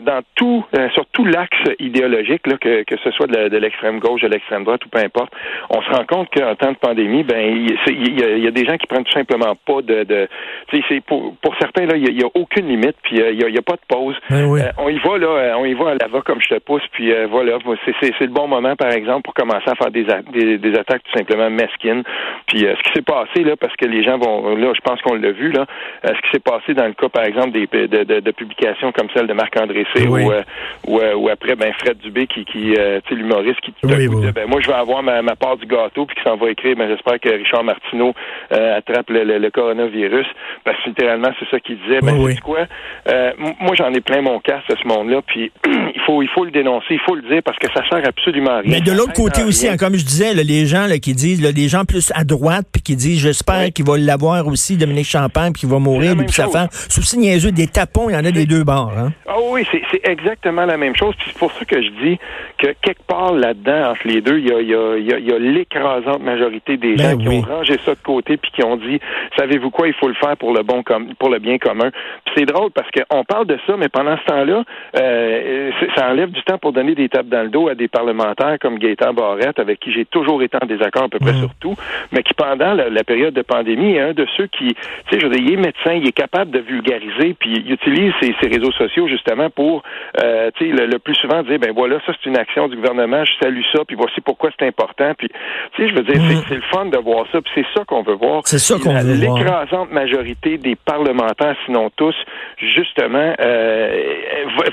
dans 0.00 0.20
tout, 0.34 0.64
euh, 0.76 0.88
sur 0.90 1.06
tout 1.06 1.24
l'axe 1.24 1.56
idéologique, 1.78 2.46
là, 2.46 2.56
que, 2.58 2.82
que 2.82 2.96
ce 3.04 3.10
soit 3.12 3.26
de, 3.26 3.56
l'extrême 3.56 4.00
gauche, 4.00 4.22
de 4.22 4.28
l'extrême 4.28 4.64
droite 4.64 4.84
ou 4.84 4.88
peu 4.88 4.98
importe, 4.98 5.32
on 5.70 5.80
se 5.80 5.90
rend 5.90 6.04
compte 6.06 6.28
qu'en 6.34 6.54
temps 6.56 6.72
de 6.72 6.76
pandémie, 6.76 7.22
ben 7.22 7.40
il 7.86 8.18
y, 8.18 8.46
a, 8.46 8.50
des 8.50 8.64
gens 8.64 8.76
qui 8.76 8.86
prennent 8.86 9.04
tout 9.04 9.12
simplement 9.12 9.54
pas 9.66 9.82
de, 9.82 10.04
de 10.04 10.28
c'est 10.72 11.00
pour, 11.04 11.36
pour 11.36 11.54
certains 11.60 11.86
là, 11.86 11.96
il 11.96 12.20
y, 12.20 12.24
a, 12.24 12.28
aucune 12.34 12.66
limite, 12.66 12.96
puis 13.02 13.20
euh, 13.20 13.32
il 13.32 13.40
y, 13.40 13.58
a, 13.58 13.62
pas 13.62 13.74
de 13.74 13.86
pause. 13.88 14.16
Ben 14.28 14.44
euh, 14.44 14.72
on 14.78 14.88
y 14.88 14.98
va 14.98 15.18
là, 15.18 15.56
on 15.58 15.64
y 15.64 15.74
va 15.74 15.90
à 15.90 15.94
la 15.94 16.08
va 16.08 16.20
comme 16.22 16.40
je 16.40 16.48
te 16.48 16.58
pousse, 16.58 16.82
puis 16.92 17.12
voilà, 17.30 17.58
c'est 18.00 18.20
le 18.20 18.26
bon 18.26 18.48
moment 18.48 18.74
par 18.76 18.90
exemple 18.90 19.22
pour 19.22 19.34
commencer 19.34 19.68
à 19.68 19.74
faire 19.74 19.90
des, 19.90 20.58
des, 20.58 20.78
attaques 20.78 21.02
tout 21.04 21.16
simplement 21.16 21.41
mesquines. 21.50 22.02
Puis 22.46 22.60
ce 22.60 22.82
qui 22.82 22.92
s'est 22.94 23.02
passé 23.02 23.44
là, 23.44 23.56
parce 23.56 23.74
que 23.76 23.86
les 23.86 24.02
gens 24.02 24.18
vont 24.18 24.54
là, 24.56 24.72
je 24.74 24.80
pense 24.80 25.00
qu'on 25.02 25.14
l'a 25.14 25.32
vu 25.32 25.50
là, 25.50 25.66
ce 26.04 26.12
qui 26.12 26.30
s'est 26.32 26.40
passé 26.40 26.74
dans 26.74 26.86
le 26.86 26.94
cas 26.94 27.08
par 27.08 27.24
exemple 27.24 27.52
des 27.52 27.66
de, 27.72 28.04
de, 28.04 28.20
de 28.20 28.30
publications 28.30 28.92
comme 28.92 29.08
celle 29.14 29.26
de 29.26 29.32
Marc-André 29.32 29.86
C. 29.94 30.06
Ou, 30.06 30.30
euh, 30.30 30.42
euh, 30.88 31.14
ou, 31.14 31.28
après 31.28 31.56
ben 31.56 31.72
Fred 31.78 31.98
Dubé 31.98 32.26
qui, 32.26 32.44
qui 32.44 32.74
euh, 32.76 33.00
tu 33.06 33.14
sais 33.14 33.20
l'humoriste 33.20 33.60
qui 33.60 33.72
tout 33.72 33.88
ben 33.88 34.46
moi 34.46 34.60
je 34.60 34.68
vais 34.68 34.74
avoir 34.74 35.02
ma, 35.02 35.22
part 35.36 35.56
du 35.56 35.66
gâteau 35.66 36.06
puis 36.06 36.16
qui 36.16 36.22
s'en 36.22 36.36
va 36.36 36.50
écrire 36.50 36.76
ben 36.76 36.88
j'espère 36.88 37.18
que 37.20 37.28
Richard 37.28 37.64
Martineau 37.64 38.14
attrape 38.50 39.10
le, 39.10 39.50
coronavirus. 39.50 40.26
Parce 40.64 40.78
que 40.82 40.88
littéralement 40.88 41.28
c'est 41.38 41.48
ça 41.50 41.60
qu'il 41.60 41.78
disait. 41.78 42.00
Ben 42.00 42.14
c'est 42.28 42.40
quoi? 42.40 42.66
Moi 43.60 43.74
j'en 43.76 43.92
ai 43.92 44.00
plein 44.00 44.22
mon 44.22 44.38
casque 44.40 44.70
à 44.70 44.76
ce 44.80 44.86
monde-là 44.86 45.20
puis 45.26 45.50
il 45.66 46.00
faut 46.06 46.22
il 46.22 46.28
faut 46.28 46.44
le 46.44 46.50
dénoncer 46.50 46.86
il 46.90 47.00
faut 47.00 47.14
le 47.14 47.22
dire 47.22 47.42
parce 47.44 47.58
que 47.58 47.68
ça 47.72 47.82
sert 47.88 48.06
absolument 48.06 48.50
à 48.50 48.60
rien. 48.60 48.70
Mais 48.70 48.80
de 48.80 48.92
l'autre 48.92 49.12
côté 49.12 49.42
aussi 49.42 49.68
hein, 49.68 49.76
comme 49.78 49.94
je 49.94 50.04
disais 50.04 50.34
les 50.34 50.66
gens 50.66 50.86
là, 50.86 50.98
qui 50.98 51.14
disent 51.14 51.31
les 51.40 51.68
gens 51.68 51.84
plus 51.84 52.12
à 52.14 52.24
droite 52.24 52.66
puis 52.72 52.82
qui 52.82 52.96
disent 52.96 53.20
j'espère 53.20 53.72
qu'il 53.72 53.86
va 53.86 53.98
l'avoir 53.98 54.46
aussi 54.46 54.76
Dominique 54.76 55.06
Champagne 55.06 55.52
puis 55.52 55.60
qu'il 55.60 55.68
va 55.68 55.78
mourir 55.78 56.16
puis 56.16 56.30
sa 56.30 56.48
femme 56.48 56.68
aussi 56.72 57.18
niaiseux 57.18 57.52
des 57.52 57.66
tapons 57.66 58.08
il 58.10 58.14
y 58.14 58.16
en 58.16 58.24
a 58.24 58.30
des 58.30 58.46
deux 58.46 58.64
bords 58.64 58.92
hein? 58.96 59.12
Ah 59.26 59.36
oui, 59.40 59.66
c'est 59.70 59.82
exactement 60.04 60.66
la 60.66 60.76
même 60.76 60.94
chose. 60.94 61.14
C'est 61.24 61.38
pour 61.38 61.52
ça 61.52 61.64
que 61.64 61.80
je 61.80 61.88
dis 62.02 62.18
que 62.58 62.68
quelque 62.82 63.02
part 63.06 63.32
là-dedans, 63.32 63.92
entre 63.92 64.06
les 64.06 64.20
deux, 64.20 64.38
il 64.38 64.48
y 64.48 64.52
a, 64.52 64.60
y 64.60 64.74
a, 64.74 65.18
y 65.18 65.32
a, 65.32 65.38
l'écrasante 65.38 66.22
majorité 66.22 66.76
des 66.76 66.96
ben 66.96 67.12
gens 67.12 67.16
qui 67.18 67.28
ont 67.28 67.40
rangé 67.40 67.78
ça 67.84 67.94
de 67.94 68.00
côté 68.02 68.36
puis 68.36 68.50
qui 68.50 68.64
ont 68.64 68.76
dit, 68.76 69.00
savez-vous 69.38 69.70
quoi, 69.70 69.88
il 69.88 69.94
faut 69.94 70.08
le 70.08 70.14
faire 70.14 70.36
pour 70.36 70.52
le 70.52 70.62
bon 70.62 70.82
com 70.82 71.08
pour 71.18 71.30
le 71.30 71.38
bien 71.38 71.58
commun. 71.58 71.90
c'est 72.36 72.44
drôle 72.44 72.70
parce 72.72 72.88
qu'on 72.90 73.24
parle 73.24 73.46
de 73.46 73.58
ça, 73.66 73.74
mais 73.78 73.88
pendant 73.88 74.16
ce 74.18 74.24
temps-là, 74.24 74.64
euh, 74.96 75.70
ça 75.96 76.10
enlève 76.10 76.30
du 76.30 76.42
temps 76.42 76.58
pour 76.58 76.72
donner 76.72 76.94
des 76.94 77.08
tapes 77.08 77.28
dans 77.28 77.42
le 77.42 77.48
dos 77.48 77.68
à 77.68 77.74
des 77.74 77.88
parlementaires 77.88 78.58
comme 78.60 78.78
Gaëtan 78.78 79.14
Barrette, 79.14 79.58
avec 79.58 79.80
qui 79.80 79.92
j'ai 79.92 80.04
toujours 80.04 80.42
été 80.42 80.58
en 80.60 80.66
désaccord 80.66 81.04
à 81.04 81.08
peu 81.08 81.18
près 81.22 81.32
mm. 81.32 81.40
sur 81.40 81.54
tout, 81.60 81.74
mais 82.12 82.22
qui 82.22 82.34
pendant 82.34 82.74
la, 82.74 83.04
période 83.04 83.34
de 83.34 83.42
pandémie 83.42 83.94
est 83.94 84.00
un 84.00 84.12
de 84.12 84.26
ceux 84.36 84.46
qui, 84.46 84.74
tu 84.74 84.74
sais, 85.10 85.20
je 85.20 85.26
veux 85.26 85.34
dire, 85.34 85.44
il 85.44 85.52
est 85.54 85.56
médecin, 85.56 85.92
il 85.92 86.06
est 86.06 86.12
capable 86.12 86.50
de 86.50 86.60
vulgariser, 86.60 87.34
puis 87.38 87.52
il 87.64 87.72
utilise 87.72 88.12
ses, 88.20 88.34
ses 88.40 88.48
réseaux 88.48 88.72
sociaux 88.72 89.08
justement 89.08 89.50
pour, 89.50 89.82
euh, 90.22 90.50
tu 90.56 90.70
sais, 90.70 90.86
le, 90.86 90.98
plus 90.98 91.14
souvent 91.16 91.42
dire, 91.42 91.58
ben 91.58 91.72
voilà, 91.74 91.98
ça 92.06 92.12
c'est 92.12 92.28
une 92.28 92.36
action 92.36 92.68
du 92.68 92.76
gouvernement, 92.76 93.24
je 93.24 93.32
salue 93.42 93.62
ça, 93.72 93.80
puis 93.86 93.96
voici 93.96 94.20
pourquoi 94.20 94.50
c'est 94.58 94.66
important. 94.66 95.12
Puis, 95.16 95.28
tu 95.28 95.82
sais, 95.82 95.88
je 95.88 95.94
veux 95.94 96.02
dire, 96.02 96.20
c'est 96.48 96.54
mm. 96.54 96.58
le 96.58 96.62
fun 96.72 96.84
de 96.86 96.98
voir 96.98 97.26
ça, 97.32 97.40
puis 97.40 97.52
c'est 97.54 97.66
ça 97.76 97.84
qu'on 97.84 98.02
veut 98.02 98.14
voir. 98.14 98.42
C'est 98.44 98.58
ça 98.58 98.74
qu'on 98.78 98.94
veut 98.98 99.14
voir. 99.14 99.38
L'écrasante 99.38 99.92
majorité 99.92 100.58
des 100.58 100.76
parlementaires, 100.76 101.56
sinon 101.66 101.90
tous, 101.96 102.14
justement, 102.58 103.34
euh, 103.40 104.02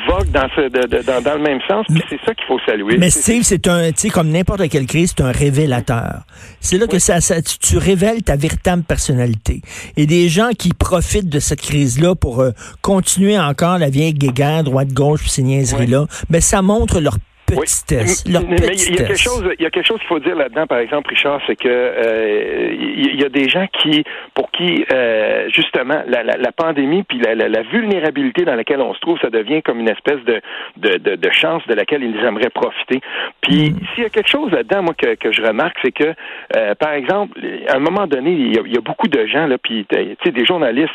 vogue 0.07 0.31
dans, 0.31 0.47
ce, 0.55 0.69
dans, 0.69 1.21
dans, 1.21 1.35
le 1.35 1.41
même 1.41 1.59
sens, 1.67 1.85
puis 1.87 2.01
c'est 2.09 2.19
ça 2.25 2.33
qu'il 2.33 2.45
faut 2.45 2.59
saluer. 2.65 2.97
Mais 2.97 3.09
Steve, 3.09 3.43
c'est 3.43 3.67
un, 3.67 3.91
tu 3.91 3.97
sais, 3.97 4.09
comme 4.09 4.29
n'importe 4.29 4.69
quelle 4.69 4.85
crise, 4.85 5.13
c'est 5.15 5.23
un 5.23 5.31
révélateur. 5.31 6.23
C'est 6.59 6.77
là 6.77 6.88
que 6.88 7.00
ça, 7.00 7.21
ça 7.21 7.41
tu, 7.41 7.77
révèles 7.77 8.24
ta 8.24 8.36
véritable 8.36 8.83
personnalité. 8.83 9.62
Et 9.97 10.06
des 10.06 10.30
gens 10.30 10.50
qui 10.57 10.74
profitent 10.74 11.30
de 11.30 11.39
cette 11.39 11.62
crise-là 11.62 12.15
pour 12.15 12.41
euh, 12.41 12.51
continuer 12.81 13.38
encore 13.39 13.77
la 13.77 13.89
vieille 13.89 14.13
guéguerre 14.13 14.63
droite-gauche, 14.63 15.28
ces 15.28 15.44
niaiseries-là, 15.44 16.06
mais 16.30 16.42
ça 16.42 16.61
montre 16.61 16.99
leur 16.99 17.18
petitesse. 17.56 18.25
mais 18.25 18.57
il 18.57 18.95
y 18.95 18.99
a 18.99 19.07
quelque 19.07 19.18
chose, 19.18 19.44
il 19.57 19.63
y 19.63 19.66
a 19.66 19.69
quelque 19.69 19.85
chose 19.85 19.99
qu'il 19.99 20.07
faut 20.07 20.19
dire 20.19 20.35
là-dedans, 20.35 20.68
par 20.68 20.80
exemple, 20.80 21.09
Richard, 21.09 21.42
c'est 21.47 21.56
que 21.56 21.68
euh, 21.68 22.73
il 22.73 23.19
y, 23.19 23.25
a 23.25 23.30
des 23.30 23.49
gens 23.49 23.66
qui, 23.81 24.04
pour 24.33 24.52
qui 24.52 24.85
euh, 24.92 25.49
justement 25.49 26.02
la, 26.07 26.23
la, 26.23 26.37
la, 26.37 26.52
pandémie 26.52 27.04
puis 27.04 27.19
la, 27.19 27.35
la, 27.35 27.61
vulnérabilité 27.63 28.45
dans 28.45 28.56
laquelle 28.56 28.81
on 28.81 28.94
se 28.94 28.99
trouve, 28.99 29.19
ça 29.19 29.30
devient 29.30 29.61
comme 29.61 29.80
une 29.80 29.90
espèce 29.90 30.23
de 30.25 30.42
de, 30.78 30.97
de, 30.97 31.16
de 31.16 31.30
chance 31.31 31.66
de 31.68 31.73
laquelle 31.73 32.04
ils 32.04 32.18
aimeraient 32.18 32.49
profiter. 32.49 33.02
Puis 33.49 33.71
mm. 33.71 33.79
s'il 33.94 34.03
y 34.03 34.06
a 34.06 34.09
quelque 34.09 34.29
chose 34.29 34.51
là-dedans, 34.51 34.83
moi 34.83 34.94
que, 34.94 35.15
que 35.15 35.31
je 35.31 35.41
remarque, 35.41 35.77
c'est 35.83 35.91
que 35.91 36.13
euh, 36.56 36.75
par 36.75 36.94
exemple, 36.94 37.39
à 37.68 37.75
un 37.75 37.79
moment 37.79 38.06
donné, 38.06 38.31
il 38.31 38.53
y, 38.53 38.77
a, 38.77 38.81
beaucoup 38.81 39.07
de 39.07 39.25
gens 39.25 39.47
là, 39.47 39.57
puis 39.57 39.85
tu 39.89 39.97
sais 40.23 40.31
des 40.31 40.45
journalistes, 40.45 40.94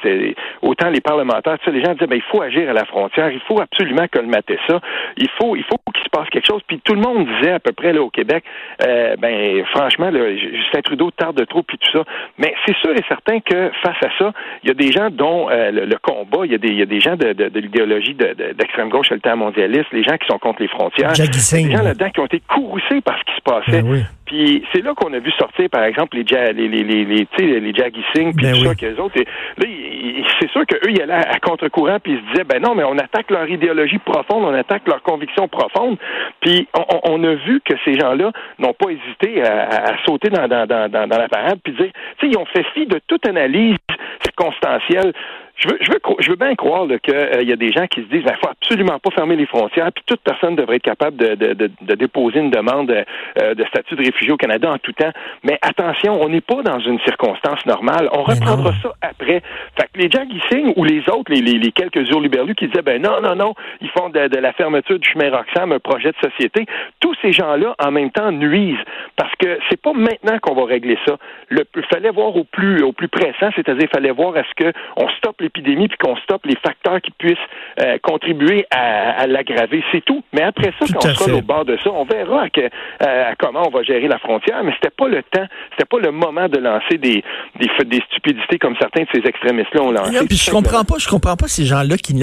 autant 0.63 0.89
les 0.89 1.01
parlementaires, 1.01 1.59
tu 1.59 1.65
sais, 1.65 1.73
les 1.73 1.85
gens 1.85 1.93
disaient 1.95 2.07
ben 2.07 2.17
il 2.17 2.31
faut 2.31 2.43
agir 2.43 2.71
à 2.71 2.73
la 2.73 2.85
frontière, 2.85 3.31
il 3.31 3.41
faut 3.41 3.61
absolument 3.61 4.07
colmater 4.11 4.59
ça, 4.69 4.81
il 5.17 5.29
faut 5.37 5.57
il 5.57 5.65
faut 5.65 5.77
qu'il 5.93 6.05
se 6.05 6.09
passe 6.11 6.29
quelque 6.31 6.47
chose. 6.47 6.63
Puis 6.67 6.81
tout 6.85 6.95
le 6.95 7.01
monde 7.01 7.27
disait 7.27 7.53
à 7.53 7.61
peu 7.61 7.73
près 7.73 7.93
là 7.93 8.03
au 8.03 8.11
Québec, 8.11 8.45
euh, 8.87 9.17
ben 9.17 9.65
franchement, 9.67 10.11
là, 10.11 10.37
Justin 10.37 10.81
Trudeau 10.83 11.11
tarde 11.11 11.45
trop 11.49 11.63
puis 11.63 11.79
tout 11.79 11.91
ça. 11.99 12.05
Mais 12.39 12.55
c'est 12.67 12.77
sûr 12.77 12.93
et 12.93 13.05
certain 13.09 13.41
que 13.41 13.71
face 13.83 14.03
à 14.05 14.19
ça, 14.19 14.33
il 14.63 14.69
y 14.69 14.71
a 14.71 14.75
des 14.75 14.93
gens 14.93 15.11
dont 15.11 15.51
euh, 15.51 15.71
le, 15.71 15.99
combat, 15.99 16.45
il 16.45 16.53
y 16.53 16.55
a 16.55 16.59
des, 16.59 16.69
il 16.69 16.79
y 16.79 16.83
a 16.83 16.87
des 16.87 17.01
gens 17.01 17.17
de, 17.17 17.33
de, 17.33 17.49
de 17.49 17.61
l'idéologie 17.61 18.15
d'extrême 18.15 18.91
gauche 18.91 19.11
temps 19.25 19.37
mondialiste, 19.37 19.87
les 19.93 20.05
gens 20.05 20.17
qui 20.17 20.27
sont 20.27 20.39
contre 20.39 20.63
les 20.63 20.69
frontières, 20.69 21.13
des 21.13 21.71
gens 21.71 21.83
là-dedans 21.83 22.11
qui 22.11 22.21
ont 22.21 22.27
été 22.27 22.41
courroucés 22.49 23.01
par 23.01 23.19
ce 23.19 23.25
qui 23.25 23.37
se 23.37 23.41
passait. 23.43 23.83
Ben 23.83 24.07
Puis 24.27 24.65
c'est 24.73 24.83
là 24.83 24.95
qu'on 24.95 25.13
a 25.13 25.19
vu 25.19 25.31
sortir, 25.33 25.69
par 25.71 25.85
exemple, 25.85 26.17
les 26.17 26.25
les 26.25 26.69
les 26.69 26.83
les 26.83 27.05
les, 27.05 27.27
les, 27.39 27.61
les 27.61 27.75
Jaggy 27.75 28.05
Singh, 28.15 28.35
puis 28.35 28.47
ben 28.47 28.55
tout 28.55 28.65
ça 28.65 28.75
qu'eux 28.75 28.97
autres. 29.01 29.19
Et, 29.19 29.25
là, 29.25 29.67
c'est 30.41 30.51
sûr 30.51 30.67
qu'eux, 30.67 30.91
ils 30.91 31.01
allaient 31.03 31.13
à, 31.15 31.39
contre-courant, 31.41 31.99
puis 32.03 32.13
ils 32.15 32.19
se 32.21 32.33
disaient, 32.33 32.45
ben 32.45 32.61
non, 32.61 32.75
mais 32.75 32.85
on 32.85 32.99
attaque 32.99 33.31
leur 33.31 33.49
idéologie 33.49 33.99
profonde, 33.99 34.45
on 34.45 34.55
attaque 34.55 34.87
leur 34.87 35.03
conviction 35.03 35.49
profonde. 35.49 35.97
Puis 36.41 36.69
on, 36.75 37.13
on 37.13 37.25
a 37.25 37.35
vu 37.35 37.61
que 37.65 37.75
ces 37.85 37.95
gens-là 37.99 38.33
n'ont 38.59 38.75
pas 38.75 38.91
hésité 38.91 39.43
à, 39.43 39.69
à, 39.69 40.05
sauter 40.05 40.31
dans, 40.31 40.49
dans, 40.49 40.67
dans, 40.67 40.91
dans 40.91 41.19
la 41.19 41.29
parade, 41.29 41.59
puis 41.63 41.73
dire, 41.75 41.91
tu 42.19 42.27
sais, 42.27 42.33
ils 42.33 42.39
ont 42.39 42.47
fait 42.47 42.65
fi 42.75 42.87
de 42.87 43.01
toute 43.07 43.27
analyse 43.29 43.77
circonstancielle 44.23 45.13
je 45.57 45.69
veux, 45.69 45.79
je 45.81 45.93
veux, 45.93 46.01
je 46.19 46.31
veux 46.31 46.37
bien 46.37 46.55
croire 46.55 46.87
qu'il 47.03 47.15
euh, 47.15 47.43
y 47.43 47.53
a 47.53 47.57
des 47.57 47.73
gens 47.73 47.87
qui 47.87 48.01
se 48.01 48.07
disent 48.07 48.23
il 48.23 48.25
ben, 48.25 48.37
faut 48.43 48.51
absolument 48.51 48.99
pas 48.99 49.11
fermer 49.11 49.37
les 49.37 49.47
frontières, 49.47 49.91
puis 49.93 50.03
toute 50.07 50.21
personne 50.21 50.57
devrait 50.57 50.77
être 50.77 50.83
capable 50.83 51.17
de, 51.17 51.35
de, 51.35 51.55
de, 51.55 51.71
de 51.81 51.95
déposer 51.95 52.41
une 52.41 52.51
demande 52.51 52.91
euh, 52.91 53.55
de 53.55 53.65
statut 53.67 53.95
de 53.95 54.05
réfugié 54.05 54.33
au 54.33 54.37
Canada 54.37 54.71
en 54.71 54.79
tout 54.79 54.93
temps. 54.93 55.13
Mais 55.45 55.59
attention, 55.63 56.21
on 56.21 56.29
n'est 56.29 56.41
pas 56.41 56.63
dans 56.63 56.81
une 56.81 56.99
circonstance 57.01 57.65
normale. 57.67 58.09
On 58.13 58.23
reprendra 58.23 58.73
ça 58.83 58.93
après. 59.01 59.43
Fait 59.79 59.89
que 59.93 59.99
les 59.99 60.11
gens 60.11 60.27
qui 60.27 60.41
signent 60.51 60.73
ou 60.77 60.85
les 60.85 61.03
autres, 61.09 61.33
les, 61.33 61.41
les, 61.41 61.59
les 61.59 61.73
quelques 61.73 62.09
hurluberlus 62.11 62.55
qui 62.55 62.67
disaient 62.67 62.83
ben 62.83 63.01
non, 63.01 63.21
non, 63.21 63.37
non, 63.37 63.55
ils 63.81 63.91
font 63.91 64.09
de, 64.09 64.27
de 64.29 64.39
la 64.39 64.53
fermeture 64.53 64.99
du 64.99 65.09
chemin 65.09 65.31
Roxham 65.31 65.73
un 65.73 65.79
projet 65.79 66.11
de 66.11 66.31
société. 66.31 66.67
Tous 67.01 67.15
ces 67.23 67.33
gens-là, 67.33 67.75
en 67.79 67.91
même 67.91 68.11
temps, 68.11 68.33
nuisent 68.33 68.85
parce 69.17 69.33
que 69.37 69.59
c'est 69.71 69.81
pas 69.81 69.93
maintenant 69.93 70.39
qu'on 70.41 70.55
va 70.55 70.65
régler 70.65 70.99
ça. 71.07 71.17
Il 71.51 71.65
fallait 71.93 72.11
voir 72.11 72.37
au 72.37 72.45
plus 72.45 72.83
au 72.83 72.93
plus 72.93 73.09
pressant, 73.09 73.51
c'est-à-dire 73.55 73.89
fallait 73.95 74.11
voir 74.11 74.37
est-ce 74.37 74.55
que 74.57 74.73
on 74.97 75.09
stoppe 75.11 75.41
l'épidémie 75.45 75.89
puis 75.89 75.99
qu'on 75.99 76.17
stoppe 76.17 76.47
les 76.47 76.57
facteurs 76.57 77.01
qui 77.01 77.11
puissent 77.13 77.37
euh, 77.81 77.99
contribuer 78.03 78.67
à, 78.71 79.27
l'aggraver. 79.27 79.83
C'est 79.93 80.05
tout. 80.05 80.23
Mais 80.33 80.43
après 80.43 80.73
ça, 80.79 80.87
quand 80.93 81.09
on 81.09 81.15
sera 81.15 81.37
au 81.37 81.43
bord 81.43 81.65
de 81.65 81.77
ça, 81.83 81.91
on 81.91 82.05
verra 82.05 82.47
euh, 82.59 83.33
comment 83.39 83.63
on 83.67 83.71
va 83.71 83.83
gérer 83.83 84.09
la 84.09 84.19
frontière. 84.19 84.63
Mais 84.65 84.73
c'était 84.75 84.95
pas 84.95 85.09
le 85.09 85.23
temps, 85.23 85.47
c'était 85.73 85.89
pas 85.89 85.99
le 85.99 86.11
moment 86.11 86.49
de 86.49 86.59
lancer 86.59 86.99
des, 86.99 87.23
des, 87.59 87.69
des 87.87 88.03
stupidités 88.11 88.59
comme 88.59 88.77
certains 88.81 89.03
de 89.03 89.09
ces 89.15 89.27
extrémistes-là 89.27 89.83
ont 89.83 89.93
lancé. 89.93 90.13
Non, 90.13 90.27
puis 90.27 90.37
je 90.37 90.51
comprends 90.51 90.85
pas, 90.85 90.97
je 90.99 91.09
comprends 91.09 91.37
pas 91.37 91.49
ces 91.49 91.65
gens-là 91.65 91.97
qui, 91.97 92.15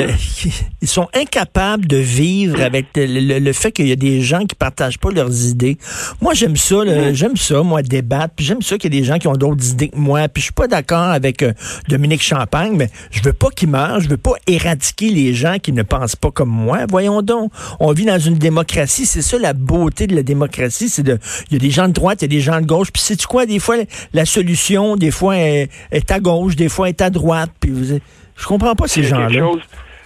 ils 0.82 0.88
sont 0.88 1.08
incapables 1.14 1.86
de 1.86 1.98
vivre 1.98 2.62
avec 2.62 2.88
le, 2.96 3.52
fait 3.54 3.72
qu'il 3.72 3.88
y 3.88 3.92
a 3.92 3.96
des 3.96 4.22
gens 4.22 4.46
qui 4.46 4.56
partagent 4.56 5.00
pas 5.00 5.12
leurs 5.12 5.48
idées. 5.48 5.78
Moi, 6.22 6.34
j'aime 6.34 6.56
ça, 6.56 6.76
mm-hmm. 6.76 7.14
j'aime 7.14 7.36
ça, 7.36 7.62
moi, 7.64 7.82
débattre. 7.82 8.34
Puis 8.36 8.46
j'aime 8.46 8.62
ça 8.62 8.78
qu'il 8.78 8.94
y 8.94 8.98
ait 8.98 9.02
des 9.02 9.06
gens 9.06 9.18
qui 9.18 9.28
ont 9.28 9.34
d'autres 9.34 9.72
idées 9.72 9.90
que 9.90 9.98
moi. 9.98 10.28
Puis 10.28 10.42
je 10.42 10.46
suis 10.46 10.54
pas 10.54 10.68
d'accord 10.68 11.10
avec 11.10 11.44
euh, 11.44 11.54
Dominique 11.88 12.22
Champagne, 12.22 12.74
mais 12.76 12.88
je 13.12 13.22
veux 13.22 13.34
pas 13.34 13.50
qu'il 13.50 13.70
meure, 13.70 14.00
je 14.00 14.10
veux 14.10 14.18
pas 14.18 14.34
éradiquer 14.48 15.10
les 15.10 15.34
gens 15.34 15.58
qui 15.62 15.74
ne 15.74 15.84
pensent 15.84 16.16
pas 16.16 16.32
comme 16.32 16.50
moi. 16.50 16.86
Voyons 16.90 17.22
donc, 17.22 17.52
on 17.80 17.92
vit 17.92 18.06
dans 18.06 18.20
une 18.20 18.36
démocratie, 18.36 19.06
c'est 19.06 19.22
ça 19.22 19.38
la 19.38 19.54
beauté 19.54 20.08
de 20.08 20.16
la 20.16 20.24
démocratie, 20.24 20.90
c'est 20.90 21.04
de 21.04 21.20
il 21.50 21.54
y 21.54 21.56
a 21.58 21.60
des 21.60 21.72
gens 21.72 21.88
de 21.88 21.94
droite, 21.94 22.22
il 22.22 22.26
y 22.26 22.26
a 22.26 22.30
des 22.30 22.42
gens 22.42 22.62
de 22.62 22.66
gauche, 22.66 22.92
puis 22.92 23.02
c'est 23.02 23.16
tu 23.16 23.28
quoi 23.28 23.46
des 23.46 23.60
fois 23.60 23.76
la 24.14 24.26
solution 24.26 24.96
des 24.96 25.12
fois 25.12 25.38
est, 25.38 25.70
à 26.10 26.20
gauche, 26.20 26.56
des 26.56 26.70
fois 26.70 26.90
est 26.90 27.02
à 27.02 27.10
droite, 27.10 27.52
puis 27.60 27.72
vous, 27.72 28.00
je 28.36 28.48
comprends 28.48 28.76
pas 28.76 28.88
ces 28.88 29.04
gens-là 29.04 29.52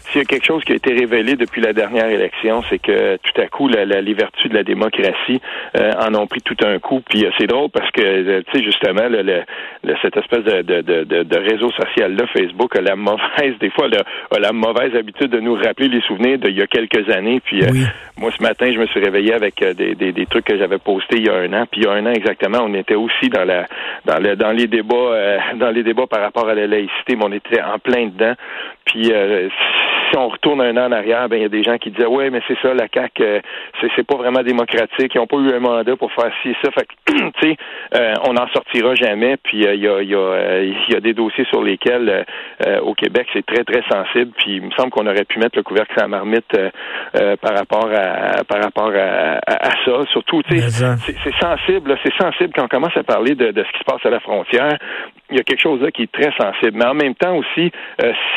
s'il 0.07 0.19
y 0.19 0.21
a 0.21 0.25
quelque 0.25 0.45
chose 0.45 0.63
qui 0.63 0.73
a 0.73 0.75
été 0.75 0.93
révélé 0.93 1.35
depuis 1.35 1.61
la 1.61 1.73
dernière 1.73 2.07
élection, 2.07 2.61
c'est 2.69 2.79
que 2.79 3.17
tout 3.17 3.41
à 3.41 3.47
coup, 3.47 3.67
la, 3.67 3.85
les 3.85 4.13
vertus 4.13 4.49
de 4.49 4.55
la 4.55 4.63
démocratie 4.63 5.41
euh, 5.77 5.91
en 5.99 6.13
ont 6.15 6.27
pris 6.27 6.41
tout 6.41 6.57
un 6.65 6.79
coup. 6.79 7.01
Puis 7.07 7.25
euh, 7.25 7.31
c'est 7.37 7.47
drôle 7.47 7.69
parce 7.69 7.89
que, 7.91 8.01
euh, 8.01 8.41
tu 8.51 8.59
sais, 8.59 8.63
justement, 8.63 9.07
le, 9.09 9.43
cette 10.01 10.17
espèce 10.17 10.43
de, 10.43 10.61
de, 10.61 10.81
de, 10.81 11.23
de 11.23 11.37
réseau 11.37 11.71
social-là, 11.71 12.25
Facebook, 12.27 12.75
a 12.75 12.81
la 12.81 12.95
mauvaise, 12.95 13.57
des 13.59 13.69
fois, 13.71 13.87
a 14.31 14.39
la 14.39 14.51
mauvaise 14.51 14.95
habitude 14.95 15.31
de 15.31 15.39
nous 15.39 15.55
rappeler 15.55 15.87
les 15.87 16.01
souvenirs 16.01 16.37
d'il 16.37 16.57
y 16.57 16.61
a 16.61 16.67
quelques 16.67 17.09
années. 17.09 17.39
Puis 17.43 17.61
moi, 18.17 18.31
ce 18.37 18.41
matin, 18.41 18.71
je 18.71 18.79
me 18.79 18.85
suis 18.87 18.99
réveillé 18.99 19.33
avec 19.33 19.59
des, 19.59 19.95
des, 19.95 20.11
des 20.11 20.25
trucs 20.25 20.45
que 20.45 20.57
j'avais 20.57 20.77
postés 20.77 21.17
il 21.17 21.25
y 21.25 21.29
a 21.29 21.35
un 21.35 21.53
an. 21.53 21.65
Puis 21.69 21.81
il 21.81 21.85
y 21.85 21.87
a 21.87 21.93
un 21.93 22.05
an 22.05 22.13
exactement, 22.13 22.59
on 22.63 22.73
était 22.73 22.95
aussi 22.95 23.29
dans 23.29 23.43
la 23.43 23.65
dans, 24.05 24.19
le, 24.19 24.35
dans 24.35 24.51
les 24.51 24.67
débats 24.67 24.95
dans 25.55 25.71
les 25.71 25.83
débats 25.83 26.07
par 26.07 26.21
rapport 26.21 26.47
à 26.47 26.53
la 26.53 26.67
laïcité, 26.67 27.15
mais 27.15 27.25
on 27.25 27.31
était 27.31 27.61
en 27.61 27.79
plein 27.79 28.07
dedans. 28.07 28.35
Puis 28.85 29.11
si 30.09 30.17
on 30.17 30.29
retourne 30.29 30.61
un 30.61 30.77
an 30.77 30.87
en 30.87 30.91
arrière, 30.91 31.27
ben 31.29 31.37
il 31.37 31.41
y 31.43 31.45
a 31.45 31.49
des 31.49 31.63
gens 31.63 31.77
qui 31.77 31.91
disaient 31.91 32.07
ouais, 32.07 32.29
mais 32.29 32.41
c'est 32.47 32.57
ça, 32.61 32.73
la 32.73 32.87
CAC, 32.87 33.19
euh, 33.19 33.39
c'est 33.95 34.05
pas 34.05 34.17
vraiment 34.17 34.43
démocratique, 34.43 35.13
ils 35.13 35.17
n'ont 35.17 35.27
pas 35.27 35.37
eu 35.37 35.53
un 35.53 35.59
mandat 35.59 35.95
pour 35.95 36.11
faire 36.13 36.31
ci 36.41 36.49
et 36.49 36.55
ça. 36.63 36.71
Fait 36.71 36.87
tu 37.07 37.15
sais, 37.41 37.49
euh, 37.49 37.57
on 38.27 38.33
n'en 38.33 38.47
sortira 38.49 38.95
jamais. 38.95 39.37
Puis 39.37 39.65
euh, 39.65 39.75
il 39.75 39.81
y 39.81 39.87
a 39.87 40.01
y 40.01 40.15
a 40.15 40.61
il 40.61 40.93
y 40.93 40.95
a 40.95 40.99
des 40.99 41.13
dossiers 41.13 41.45
sur 41.45 41.63
lesquels 41.63 42.25
au 42.81 42.93
Québec 42.93 43.27
c'est 43.33 43.45
très 43.45 43.63
très 43.63 43.81
sensible. 43.89 44.31
Puis 44.37 44.57
il 44.57 44.63
me 44.63 44.71
semble 44.71 44.91
qu'on 44.91 45.07
aurait 45.07 45.25
pu 45.25 45.39
mettre 45.39 45.57
le 45.57 45.63
couvercle 45.63 45.93
à 45.97 46.03
la 46.03 46.07
marmite 46.07 46.55
par 47.13 47.55
rapport 47.55 47.89
à 47.93 48.43
par 48.43 48.61
rapport 48.61 48.91
à, 48.95 49.39
à, 49.47 49.71
ça. 49.85 50.03
Surtout, 50.11 50.41
sais, 50.49 50.59
c'est 50.59 51.35
sensible, 51.41 51.97
c'est 52.03 52.13
sensible 52.15 52.53
quand 52.55 52.65
on 52.65 52.67
commence 52.67 52.95
à 52.97 53.03
parler 53.03 53.35
de, 53.35 53.51
de 53.51 53.63
ce 53.63 53.71
qui 53.71 53.79
se 53.79 53.83
passe 53.83 54.05
à 54.05 54.09
la 54.09 54.19
frontière. 54.19 54.77
Il 55.31 55.37
y 55.37 55.39
a 55.39 55.43
quelque 55.43 55.61
chose 55.61 55.81
là 55.81 55.91
qui 55.91 56.03
est 56.03 56.11
très 56.11 56.31
sensible. 56.39 56.73
Mais 56.77 56.85
en 56.85 56.93
même 56.93 57.15
temps 57.15 57.35
aussi, 57.35 57.71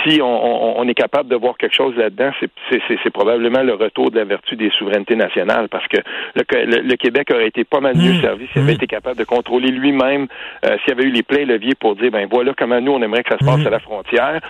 si 0.05 0.21
on, 0.23 0.79
on 0.79 0.89
est 0.89 0.95
capable 0.95 1.29
de 1.29 1.37
voir 1.37 1.57
quelque 1.57 1.75
chose 1.75 1.95
là-dedans, 1.97 2.31
c'est 2.41 3.11
probablement 3.11 3.63
le 3.63 3.75
retour 3.75 4.11
de 4.11 4.19
la 4.19 4.25
vertu 4.25 4.57
des 4.57 4.71
souverainetés 4.71 5.17
nationales, 5.17 5.69
parce 5.69 5.87
que 5.89 5.99
le, 6.35 6.97
Québec 6.97 7.29
aurait 7.33 7.49
été 7.49 7.65
pas 7.65 7.81
mal 7.81 7.97
mieux 7.97 8.13
mmh. 8.13 8.21
servi 8.21 8.47
s'il 8.49 8.63
avait 8.63 8.73
mmh. 8.73 8.75
été 8.75 8.87
capable 8.87 9.19
de 9.19 9.25
contrôler 9.25 9.48
lui-même, 9.57 10.27
euh, 10.65 10.77
s'il 10.79 10.89
y 10.89 10.93
avait 10.93 11.05
eu 11.05 11.13
les 11.13 11.23
pleins 11.23 11.45
leviers 11.45 11.75
pour 11.75 11.97
dire, 11.97 12.11
ben 12.11 12.29
voilà 12.31 12.53
comment 12.57 12.81
nous, 12.81 12.93
on 12.93 13.03
aimerait 13.03 13.23
que 13.23 13.33
ça 13.33 13.39
se 13.39 13.45
passe 13.45 13.61
mmh. 13.61 13.67
à 13.67 13.71
la 13.71 13.81
frontière 13.81 14.41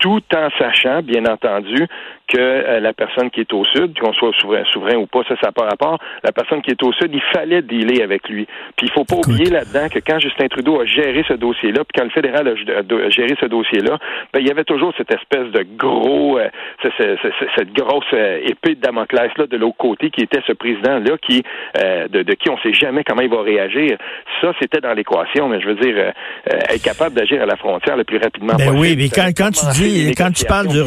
tout 0.00 0.22
en 0.34 0.48
sachant, 0.58 1.02
bien 1.02 1.26
entendu, 1.26 1.86
que 2.26 2.38
euh, 2.38 2.80
la 2.80 2.92
personne 2.92 3.30
qui 3.30 3.40
est 3.40 3.52
au 3.52 3.64
sud, 3.64 3.98
qu'on 3.98 4.12
soit 4.12 4.32
souverain, 4.40 4.64
souverain 4.72 4.96
ou 4.96 5.06
pas, 5.06 5.20
ça, 5.28 5.34
ça 5.40 5.48
n'a 5.48 5.52
pas 5.52 5.66
rapport, 5.66 5.98
la 6.22 6.32
personne 6.32 6.62
qui 6.62 6.70
est 6.70 6.82
au 6.82 6.92
sud, 6.92 7.10
il 7.12 7.22
fallait 7.34 7.62
dealer 7.62 8.02
avec 8.02 8.28
lui. 8.28 8.46
Puis 8.76 8.86
il 8.86 8.90
faut 8.92 9.04
pas 9.04 9.16
oublier 9.16 9.50
là-dedans 9.50 9.88
que 9.92 9.98
quand 9.98 10.18
Justin 10.20 10.48
Trudeau 10.48 10.80
a 10.80 10.86
géré 10.86 11.24
ce 11.28 11.34
dossier-là, 11.34 11.84
puis 11.84 11.92
quand 12.00 12.04
le 12.04 12.10
fédéral 12.10 12.48
a, 12.48 13.10
géré 13.10 13.36
ce 13.40 13.46
dossier-là, 13.46 13.98
ben, 14.32 14.40
il 14.40 14.48
y 14.48 14.50
avait 14.50 14.64
toujours 14.64 14.92
cette 14.96 15.12
espèce 15.12 15.52
de 15.52 15.66
gros, 15.76 16.38
euh, 16.38 16.48
cette, 16.82 17.72
grosse 17.72 18.04
euh, 18.14 18.40
épée 18.44 18.76
de 18.76 18.80
Damoclès-là 18.80 19.46
de 19.46 19.56
l'autre 19.56 19.76
côté, 19.76 20.10
qui 20.10 20.22
était 20.22 20.40
ce 20.46 20.52
président-là, 20.52 21.16
qui 21.18 21.42
de, 21.74 22.22
de, 22.22 22.34
qui 22.34 22.48
on 22.48 22.58
sait 22.58 22.72
jamais 22.72 23.04
comment 23.04 23.22
il 23.22 23.30
va 23.30 23.42
réagir. 23.42 23.96
Ça, 24.40 24.52
c'était 24.60 24.80
dans 24.80 24.92
l'équation, 24.94 25.48
mais 25.48 25.60
je 25.60 25.66
veux 25.66 25.74
dire, 25.74 26.12
être 26.46 26.82
capable 26.82 27.14
d'agir 27.14 27.42
à 27.42 27.46
la 27.46 27.56
frontière 27.56 27.96
le 27.96 28.04
plus 28.04 28.18
rapidement 28.18 28.54
ben 28.54 28.66
possible. 28.66 28.78
Oui, 28.78 28.94
mais 28.96 29.08
quand, 29.08 29.30
quand 29.36 29.50
tu 29.50 29.66
dis 29.72 29.89
quand 30.16 30.32
tu 30.32 30.44
parles 30.44 30.68
du 30.68 30.80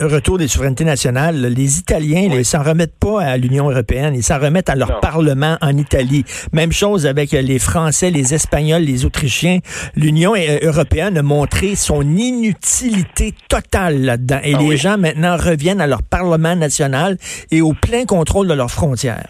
retour 0.00 0.38
des 0.38 0.48
souverainetés 0.48 0.84
nationales, 0.84 1.40
les 1.40 1.78
Italiens, 1.78 2.28
ils 2.32 2.44
s'en 2.44 2.62
remettent 2.62 2.98
pas 2.98 3.22
à 3.22 3.36
l'Union 3.36 3.70
européenne, 3.70 4.14
ils 4.14 4.22
s'en 4.22 4.38
remettent 4.38 4.68
à 4.68 4.74
leur 4.74 5.00
Parlement 5.00 5.56
en 5.60 5.76
Italie. 5.76 6.24
Même 6.52 6.72
chose 6.72 7.06
avec 7.06 7.32
les 7.32 7.58
Français, 7.58 8.10
les 8.10 8.34
Espagnols, 8.34 8.82
les 8.82 9.04
Autrichiens. 9.04 9.58
L'Union 9.96 10.34
euh, 10.36 10.58
européenne 10.62 11.18
a 11.18 11.22
montré 11.22 11.74
son 11.74 12.02
inutilité 12.02 13.34
totale 13.48 14.02
là-dedans. 14.02 14.40
Et 14.42 14.54
ah 14.54 14.58
les 14.58 14.76
gens 14.76 14.98
maintenant 14.98 15.36
reviennent 15.36 15.80
à 15.80 15.86
leur 15.86 16.02
Parlement 16.02 16.56
national 16.56 17.16
et 17.50 17.60
au 17.60 17.72
plein 17.72 18.04
contrôle 18.04 18.48
de 18.48 18.54
leurs 18.54 18.70
frontières. 18.70 19.28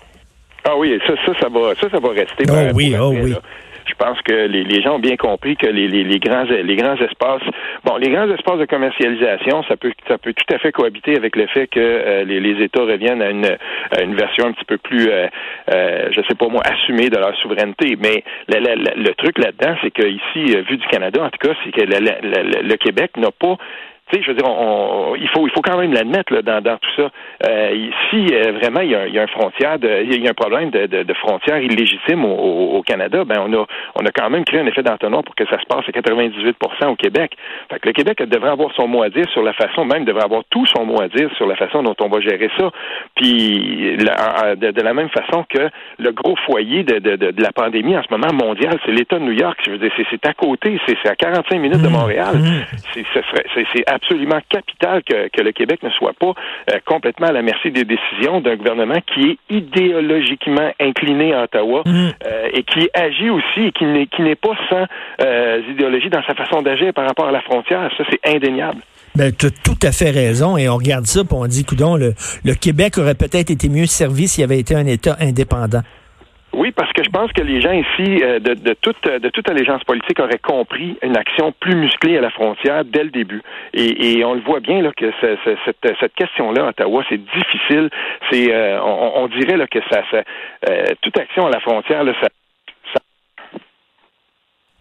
Ah 0.65 0.77
oui, 0.77 0.99
ça, 1.07 1.15
ça, 1.25 1.33
ça 1.41 1.49
va, 1.49 1.75
ça, 1.81 1.89
ça 1.91 1.99
va 1.99 2.09
rester. 2.09 2.45
Oh 2.49 2.75
oui, 2.75 2.97
oh 2.99 3.13
oui 3.23 3.35
je 3.87 3.95
pense 3.95 4.21
que 4.23 4.33
les, 4.33 4.83
gens 4.83 4.97
ont 4.97 4.99
bien 4.99 5.17
compris 5.17 5.57
que 5.57 5.67
les, 5.67 5.89
grands 6.19 6.45
les 6.45 6.77
grands 6.77 6.97
espaces 6.97 7.43
bon 7.85 7.97
les 7.97 8.11
grands 8.11 8.31
espaces 8.31 8.59
de 8.59 8.67
commercialisation 8.67 9.63
ça 9.65 9.77
peut 9.77 9.93
ça 10.09 10.19
peut 10.19 10.33
tout 10.33 10.55
à 10.55 10.59
fait 10.59 10.73
cohabiter 10.73 11.17
avec 11.17 11.37
le 11.37 11.47
fait 11.47 11.67
que 11.67 11.81
euh, 11.81 12.25
les, 12.25 12.63
États 12.63 12.83
reviennent 12.83 13.23
à 13.23 13.31
une, 13.31 13.57
une 14.03 14.15
version 14.15 14.47
un 14.47 14.53
petit 14.53 14.65
peu 14.65 14.79
plus 14.79 15.09
euh, 15.09 15.27
euh, 15.73 16.09
je 16.11 16.21
sais 16.29 16.35
pas 16.35 16.49
moi 16.49 16.63
assumée 16.65 17.11
de 17.11 17.19
leur 17.19 17.37
souveraineté. 17.37 17.97
Mais 18.01 18.25
le, 18.49 18.59
le, 18.61 19.03
le 19.03 19.15
truc 19.15 19.39
là-dedans 19.39 19.77
c'est 19.83 19.91
que 19.91 20.07
ici 20.07 20.57
vu 20.69 20.77
du 20.77 20.87
Canada 20.89 21.23
en 21.23 21.31
tout 21.31 21.49
cas 21.49 21.55
c'est 21.65 21.73
que 21.73 21.83
le 21.83 22.77
Québec 22.77 23.17
n'a 23.17 23.31
pas 23.31 23.57
tu 24.09 24.17
sais, 24.17 24.23
je 24.23 24.31
veux 24.31 24.37
dire, 24.37 24.49
on, 24.49 25.17
il 25.17 25.29
faut 25.29 25.47
il 25.49 25.51
faut 25.51 25.63
quand 25.63 25.79
même 25.79 25.93
l'admettre 25.93 26.33
là, 26.33 26.43
dans, 26.43 26.61
dans 26.61 26.77
tout 26.77 26.91
ça. 26.97 27.11
Euh, 27.45 27.91
si 28.09 28.29
euh, 28.33 28.53
vraiment 28.53 28.81
il 28.81 28.91
y, 28.91 28.95
a, 28.95 29.09
il 29.09 29.15
y, 29.15 29.19
a, 29.19 29.23
un 29.23 29.27
frontière, 29.27 29.81
de, 29.81 30.05
il 30.05 30.23
y 30.23 30.29
a 30.29 30.31
un 30.31 30.35
problème 30.35 30.71
de, 30.71 30.87
de, 30.87 31.03
de 31.03 31.15
frontière 31.15 31.59
illégitime 31.59 32.25
au, 32.25 32.77
au, 32.77 32.83
Canada, 32.83 33.25
ben 33.25 33.43
on 33.45 33.53
a 33.53 33.67
on 33.97 34.07
a 34.07 34.11
quand 34.13 34.31
même 34.31 34.45
créé 34.45 34.61
un 34.61 34.67
effet 34.67 34.85
d'entonnoir 34.85 35.25
pour 35.25 35.35
que 35.35 35.45
ça 35.47 35.59
se 35.61 35.67
passe 35.67 35.85
à 35.89 35.91
98% 35.91 36.87
au 36.87 36.95
Québec. 36.95 37.37
Fait 37.69 37.81
que 37.81 37.89
le 37.89 37.93
Québec 37.93 38.23
devrait 38.23 38.51
avoir 38.51 38.73
son 38.77 38.87
mot 38.87 39.03
à 39.03 39.09
dire 39.09 39.29
sur 39.33 39.43
la 39.43 39.53
façon, 39.55 39.85
même 39.85 40.05
devrait 40.05 40.25
avoir 40.25 40.43
tout 40.51 40.67
son 40.67 40.85
mot 40.85 41.01
à 41.01 41.09
dire 41.09 41.29
sur 41.37 41.49
la 41.49 41.57
façon 41.57 41.83
dont 41.83 41.97
on 42.01 42.09
va 42.09 42.21
gérer 42.21 42.51
ça. 42.57 42.71
Puis 43.17 43.97
de, 43.97 44.71
de, 44.71 44.83
la 44.83 44.95
même 44.95 45.09
façon 45.09 45.45
que 45.49 45.69
le 45.99 46.13
gros 46.13 46.37
foyer 46.47 46.85
de, 46.85 47.01
de, 47.01 47.17
de, 47.17 47.43
la 47.43 47.51
pandémie 47.51 47.97
en 47.97 48.03
ce 48.03 48.15
moment 48.15 48.33
mondial, 48.33 48.79
c'est 48.85 48.93
l'État 48.93 49.19
de 49.19 49.25
New 49.25 49.33
York. 49.33 49.59
Je 49.67 49.73
veux 49.73 49.79
dire, 49.79 49.91
c'est 50.11 50.27
à 50.27 50.33
côté, 50.33 50.79
c'est 50.87 51.09
à 51.09 51.17
45 51.17 51.59
minutes 51.59 51.83
de 51.83 51.89
mmh. 51.89 51.91
Montréal. 51.91 52.37
Mmh. 52.37 53.03
C'est 53.75 53.85
absolument 53.97 54.41
capital 54.49 55.03
que, 55.03 55.29
que, 55.29 55.43
le 55.43 55.53
Québec 55.53 55.83
ne 55.83 55.91
soit 55.91 56.13
pas 56.13 56.33
euh, 56.71 56.79
complètement 56.85 57.29
à 57.29 57.33
la 57.33 57.43
merci 57.43 57.71
des 57.71 57.85
décisions 57.85 58.41
d'un 58.41 58.57
gouvernement 58.57 59.01
qui 59.13 59.31
est 59.31 59.39
idéologiquement 59.51 60.71
incliné 60.81 61.35
à 61.35 61.45
Ottawa 61.45 61.83
mm. 61.85 61.91
euh, 62.27 62.49
et 62.53 62.63
qui 62.63 62.89
agit 62.95 63.31
aussi 63.31 63.61
et 63.67 63.73
qui 63.73 63.85
n'est 63.85 64.07
qui 64.07 64.23
n'est 64.23 64.37
pas 64.37 64.57
sans 64.69 64.87
euh, 65.23 65.63
idéologie 65.71 66.11
dans 66.11 66.23
sa 66.23 66.35
façon 66.35 66.63
d'agir 66.63 66.93
par 66.93 67.07
rapport 67.07 67.27
à 67.27 67.33
la 67.33 67.41
frontière. 67.41 67.91
Ça, 67.97 68.05
c'est 68.11 68.21
indéniable. 68.35 68.81
Ben, 69.15 69.33
tu 69.35 69.47
as 69.47 69.51
tout 69.51 69.79
à 69.83 69.93
fait 69.93 70.11
raison. 70.11 70.59
Et 70.59 70.69
on 70.69 70.77
regarde 70.77 71.07
ça, 71.07 71.25
puis 71.25 71.35
on 71.35 71.47
dit, 71.47 71.65
coudon, 71.65 71.97
le, 71.97 72.13
le 72.45 72.55
Québec 72.55 72.99
aurait 72.99 73.15
peut-être 73.15 73.51
été 73.51 73.69
mieux 73.69 73.87
servi 73.87 74.29
s'il 74.29 74.45
avait 74.45 74.59
été 74.59 74.75
un 74.75 74.87
État 74.87 75.17
indépendant. 75.21 75.81
Oui, 76.57 76.73
parce 76.73 76.91
que 76.95 77.05
je 77.05 77.11
pense 77.11 77.31
que 77.33 77.43
les 77.43 77.61
gens 77.61 77.73
ici, 77.73 78.23
euh, 78.23 78.39
de, 78.39 78.55
de, 78.55 78.73
toute, 78.81 79.05
de 79.05 79.29
toute 79.29 79.49
allégeance 79.51 79.85
politique, 79.85 80.19
auraient 80.19 80.39
compris 80.39 80.97
une 81.03 81.15
action 81.15 81.53
plus 81.61 81.77
musclée 81.77 82.17
à 82.17 82.23
la 82.23 82.31
frontière 82.31 82.83
dès 82.87 83.05
le 83.05 83.11
début. 83.11 83.43
Et, 83.75 84.19
et 84.19 84.25
on 84.25 84.33
le 84.33 84.41
voit 84.41 84.61
bien 84.61 84.81
là 84.81 84.91
que 84.97 85.13
cette, 85.21 85.97
cette 86.01 86.15
question-là, 86.15 86.69
Ottawa, 86.69 87.05
c'est 87.11 87.21
difficile. 87.23 87.91
C'est, 88.31 88.55
euh, 88.55 88.81
on, 88.83 89.25
on, 89.25 89.29
dirait 89.29 89.59
là 89.59 89.67
que 89.67 89.81
ça, 89.91 90.03
ça 90.11 90.23
euh, 90.71 90.85
toute 91.03 91.19
action 91.19 91.47
à 91.47 91.51
la 91.51 91.61
frontière, 91.61 92.05
là, 92.05 92.15
ça 92.23 92.29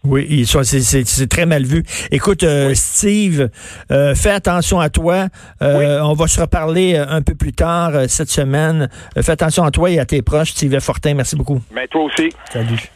oui, 0.08 0.46
c'est 0.46 1.28
très 1.28 1.46
mal 1.46 1.64
vu. 1.64 1.82
Écoute, 2.10 2.42
euh, 2.42 2.72
Steve, 2.74 3.48
euh, 3.90 4.14
fais 4.14 4.30
attention 4.30 4.80
à 4.80 4.88
toi. 4.88 5.28
Euh, 5.62 6.00
on 6.00 6.14
va 6.14 6.26
se 6.26 6.40
reparler 6.40 6.96
un 6.96 7.22
peu 7.22 7.34
plus 7.34 7.52
tard 7.52 7.92
cette 8.08 8.30
semaine. 8.30 8.88
fais 9.20 9.32
attention 9.32 9.64
à 9.64 9.70
toi 9.70 9.90
et 9.90 9.98
à 9.98 10.06
tes 10.06 10.22
proches. 10.22 10.50
Steve 10.50 10.78
Fortin, 10.80 11.14
merci 11.14 11.36
beaucoup. 11.36 11.60
Mais 11.70 11.82
ben, 11.82 11.88
toi 11.88 12.04
aussi. 12.04 12.30
Salut. 12.52 12.90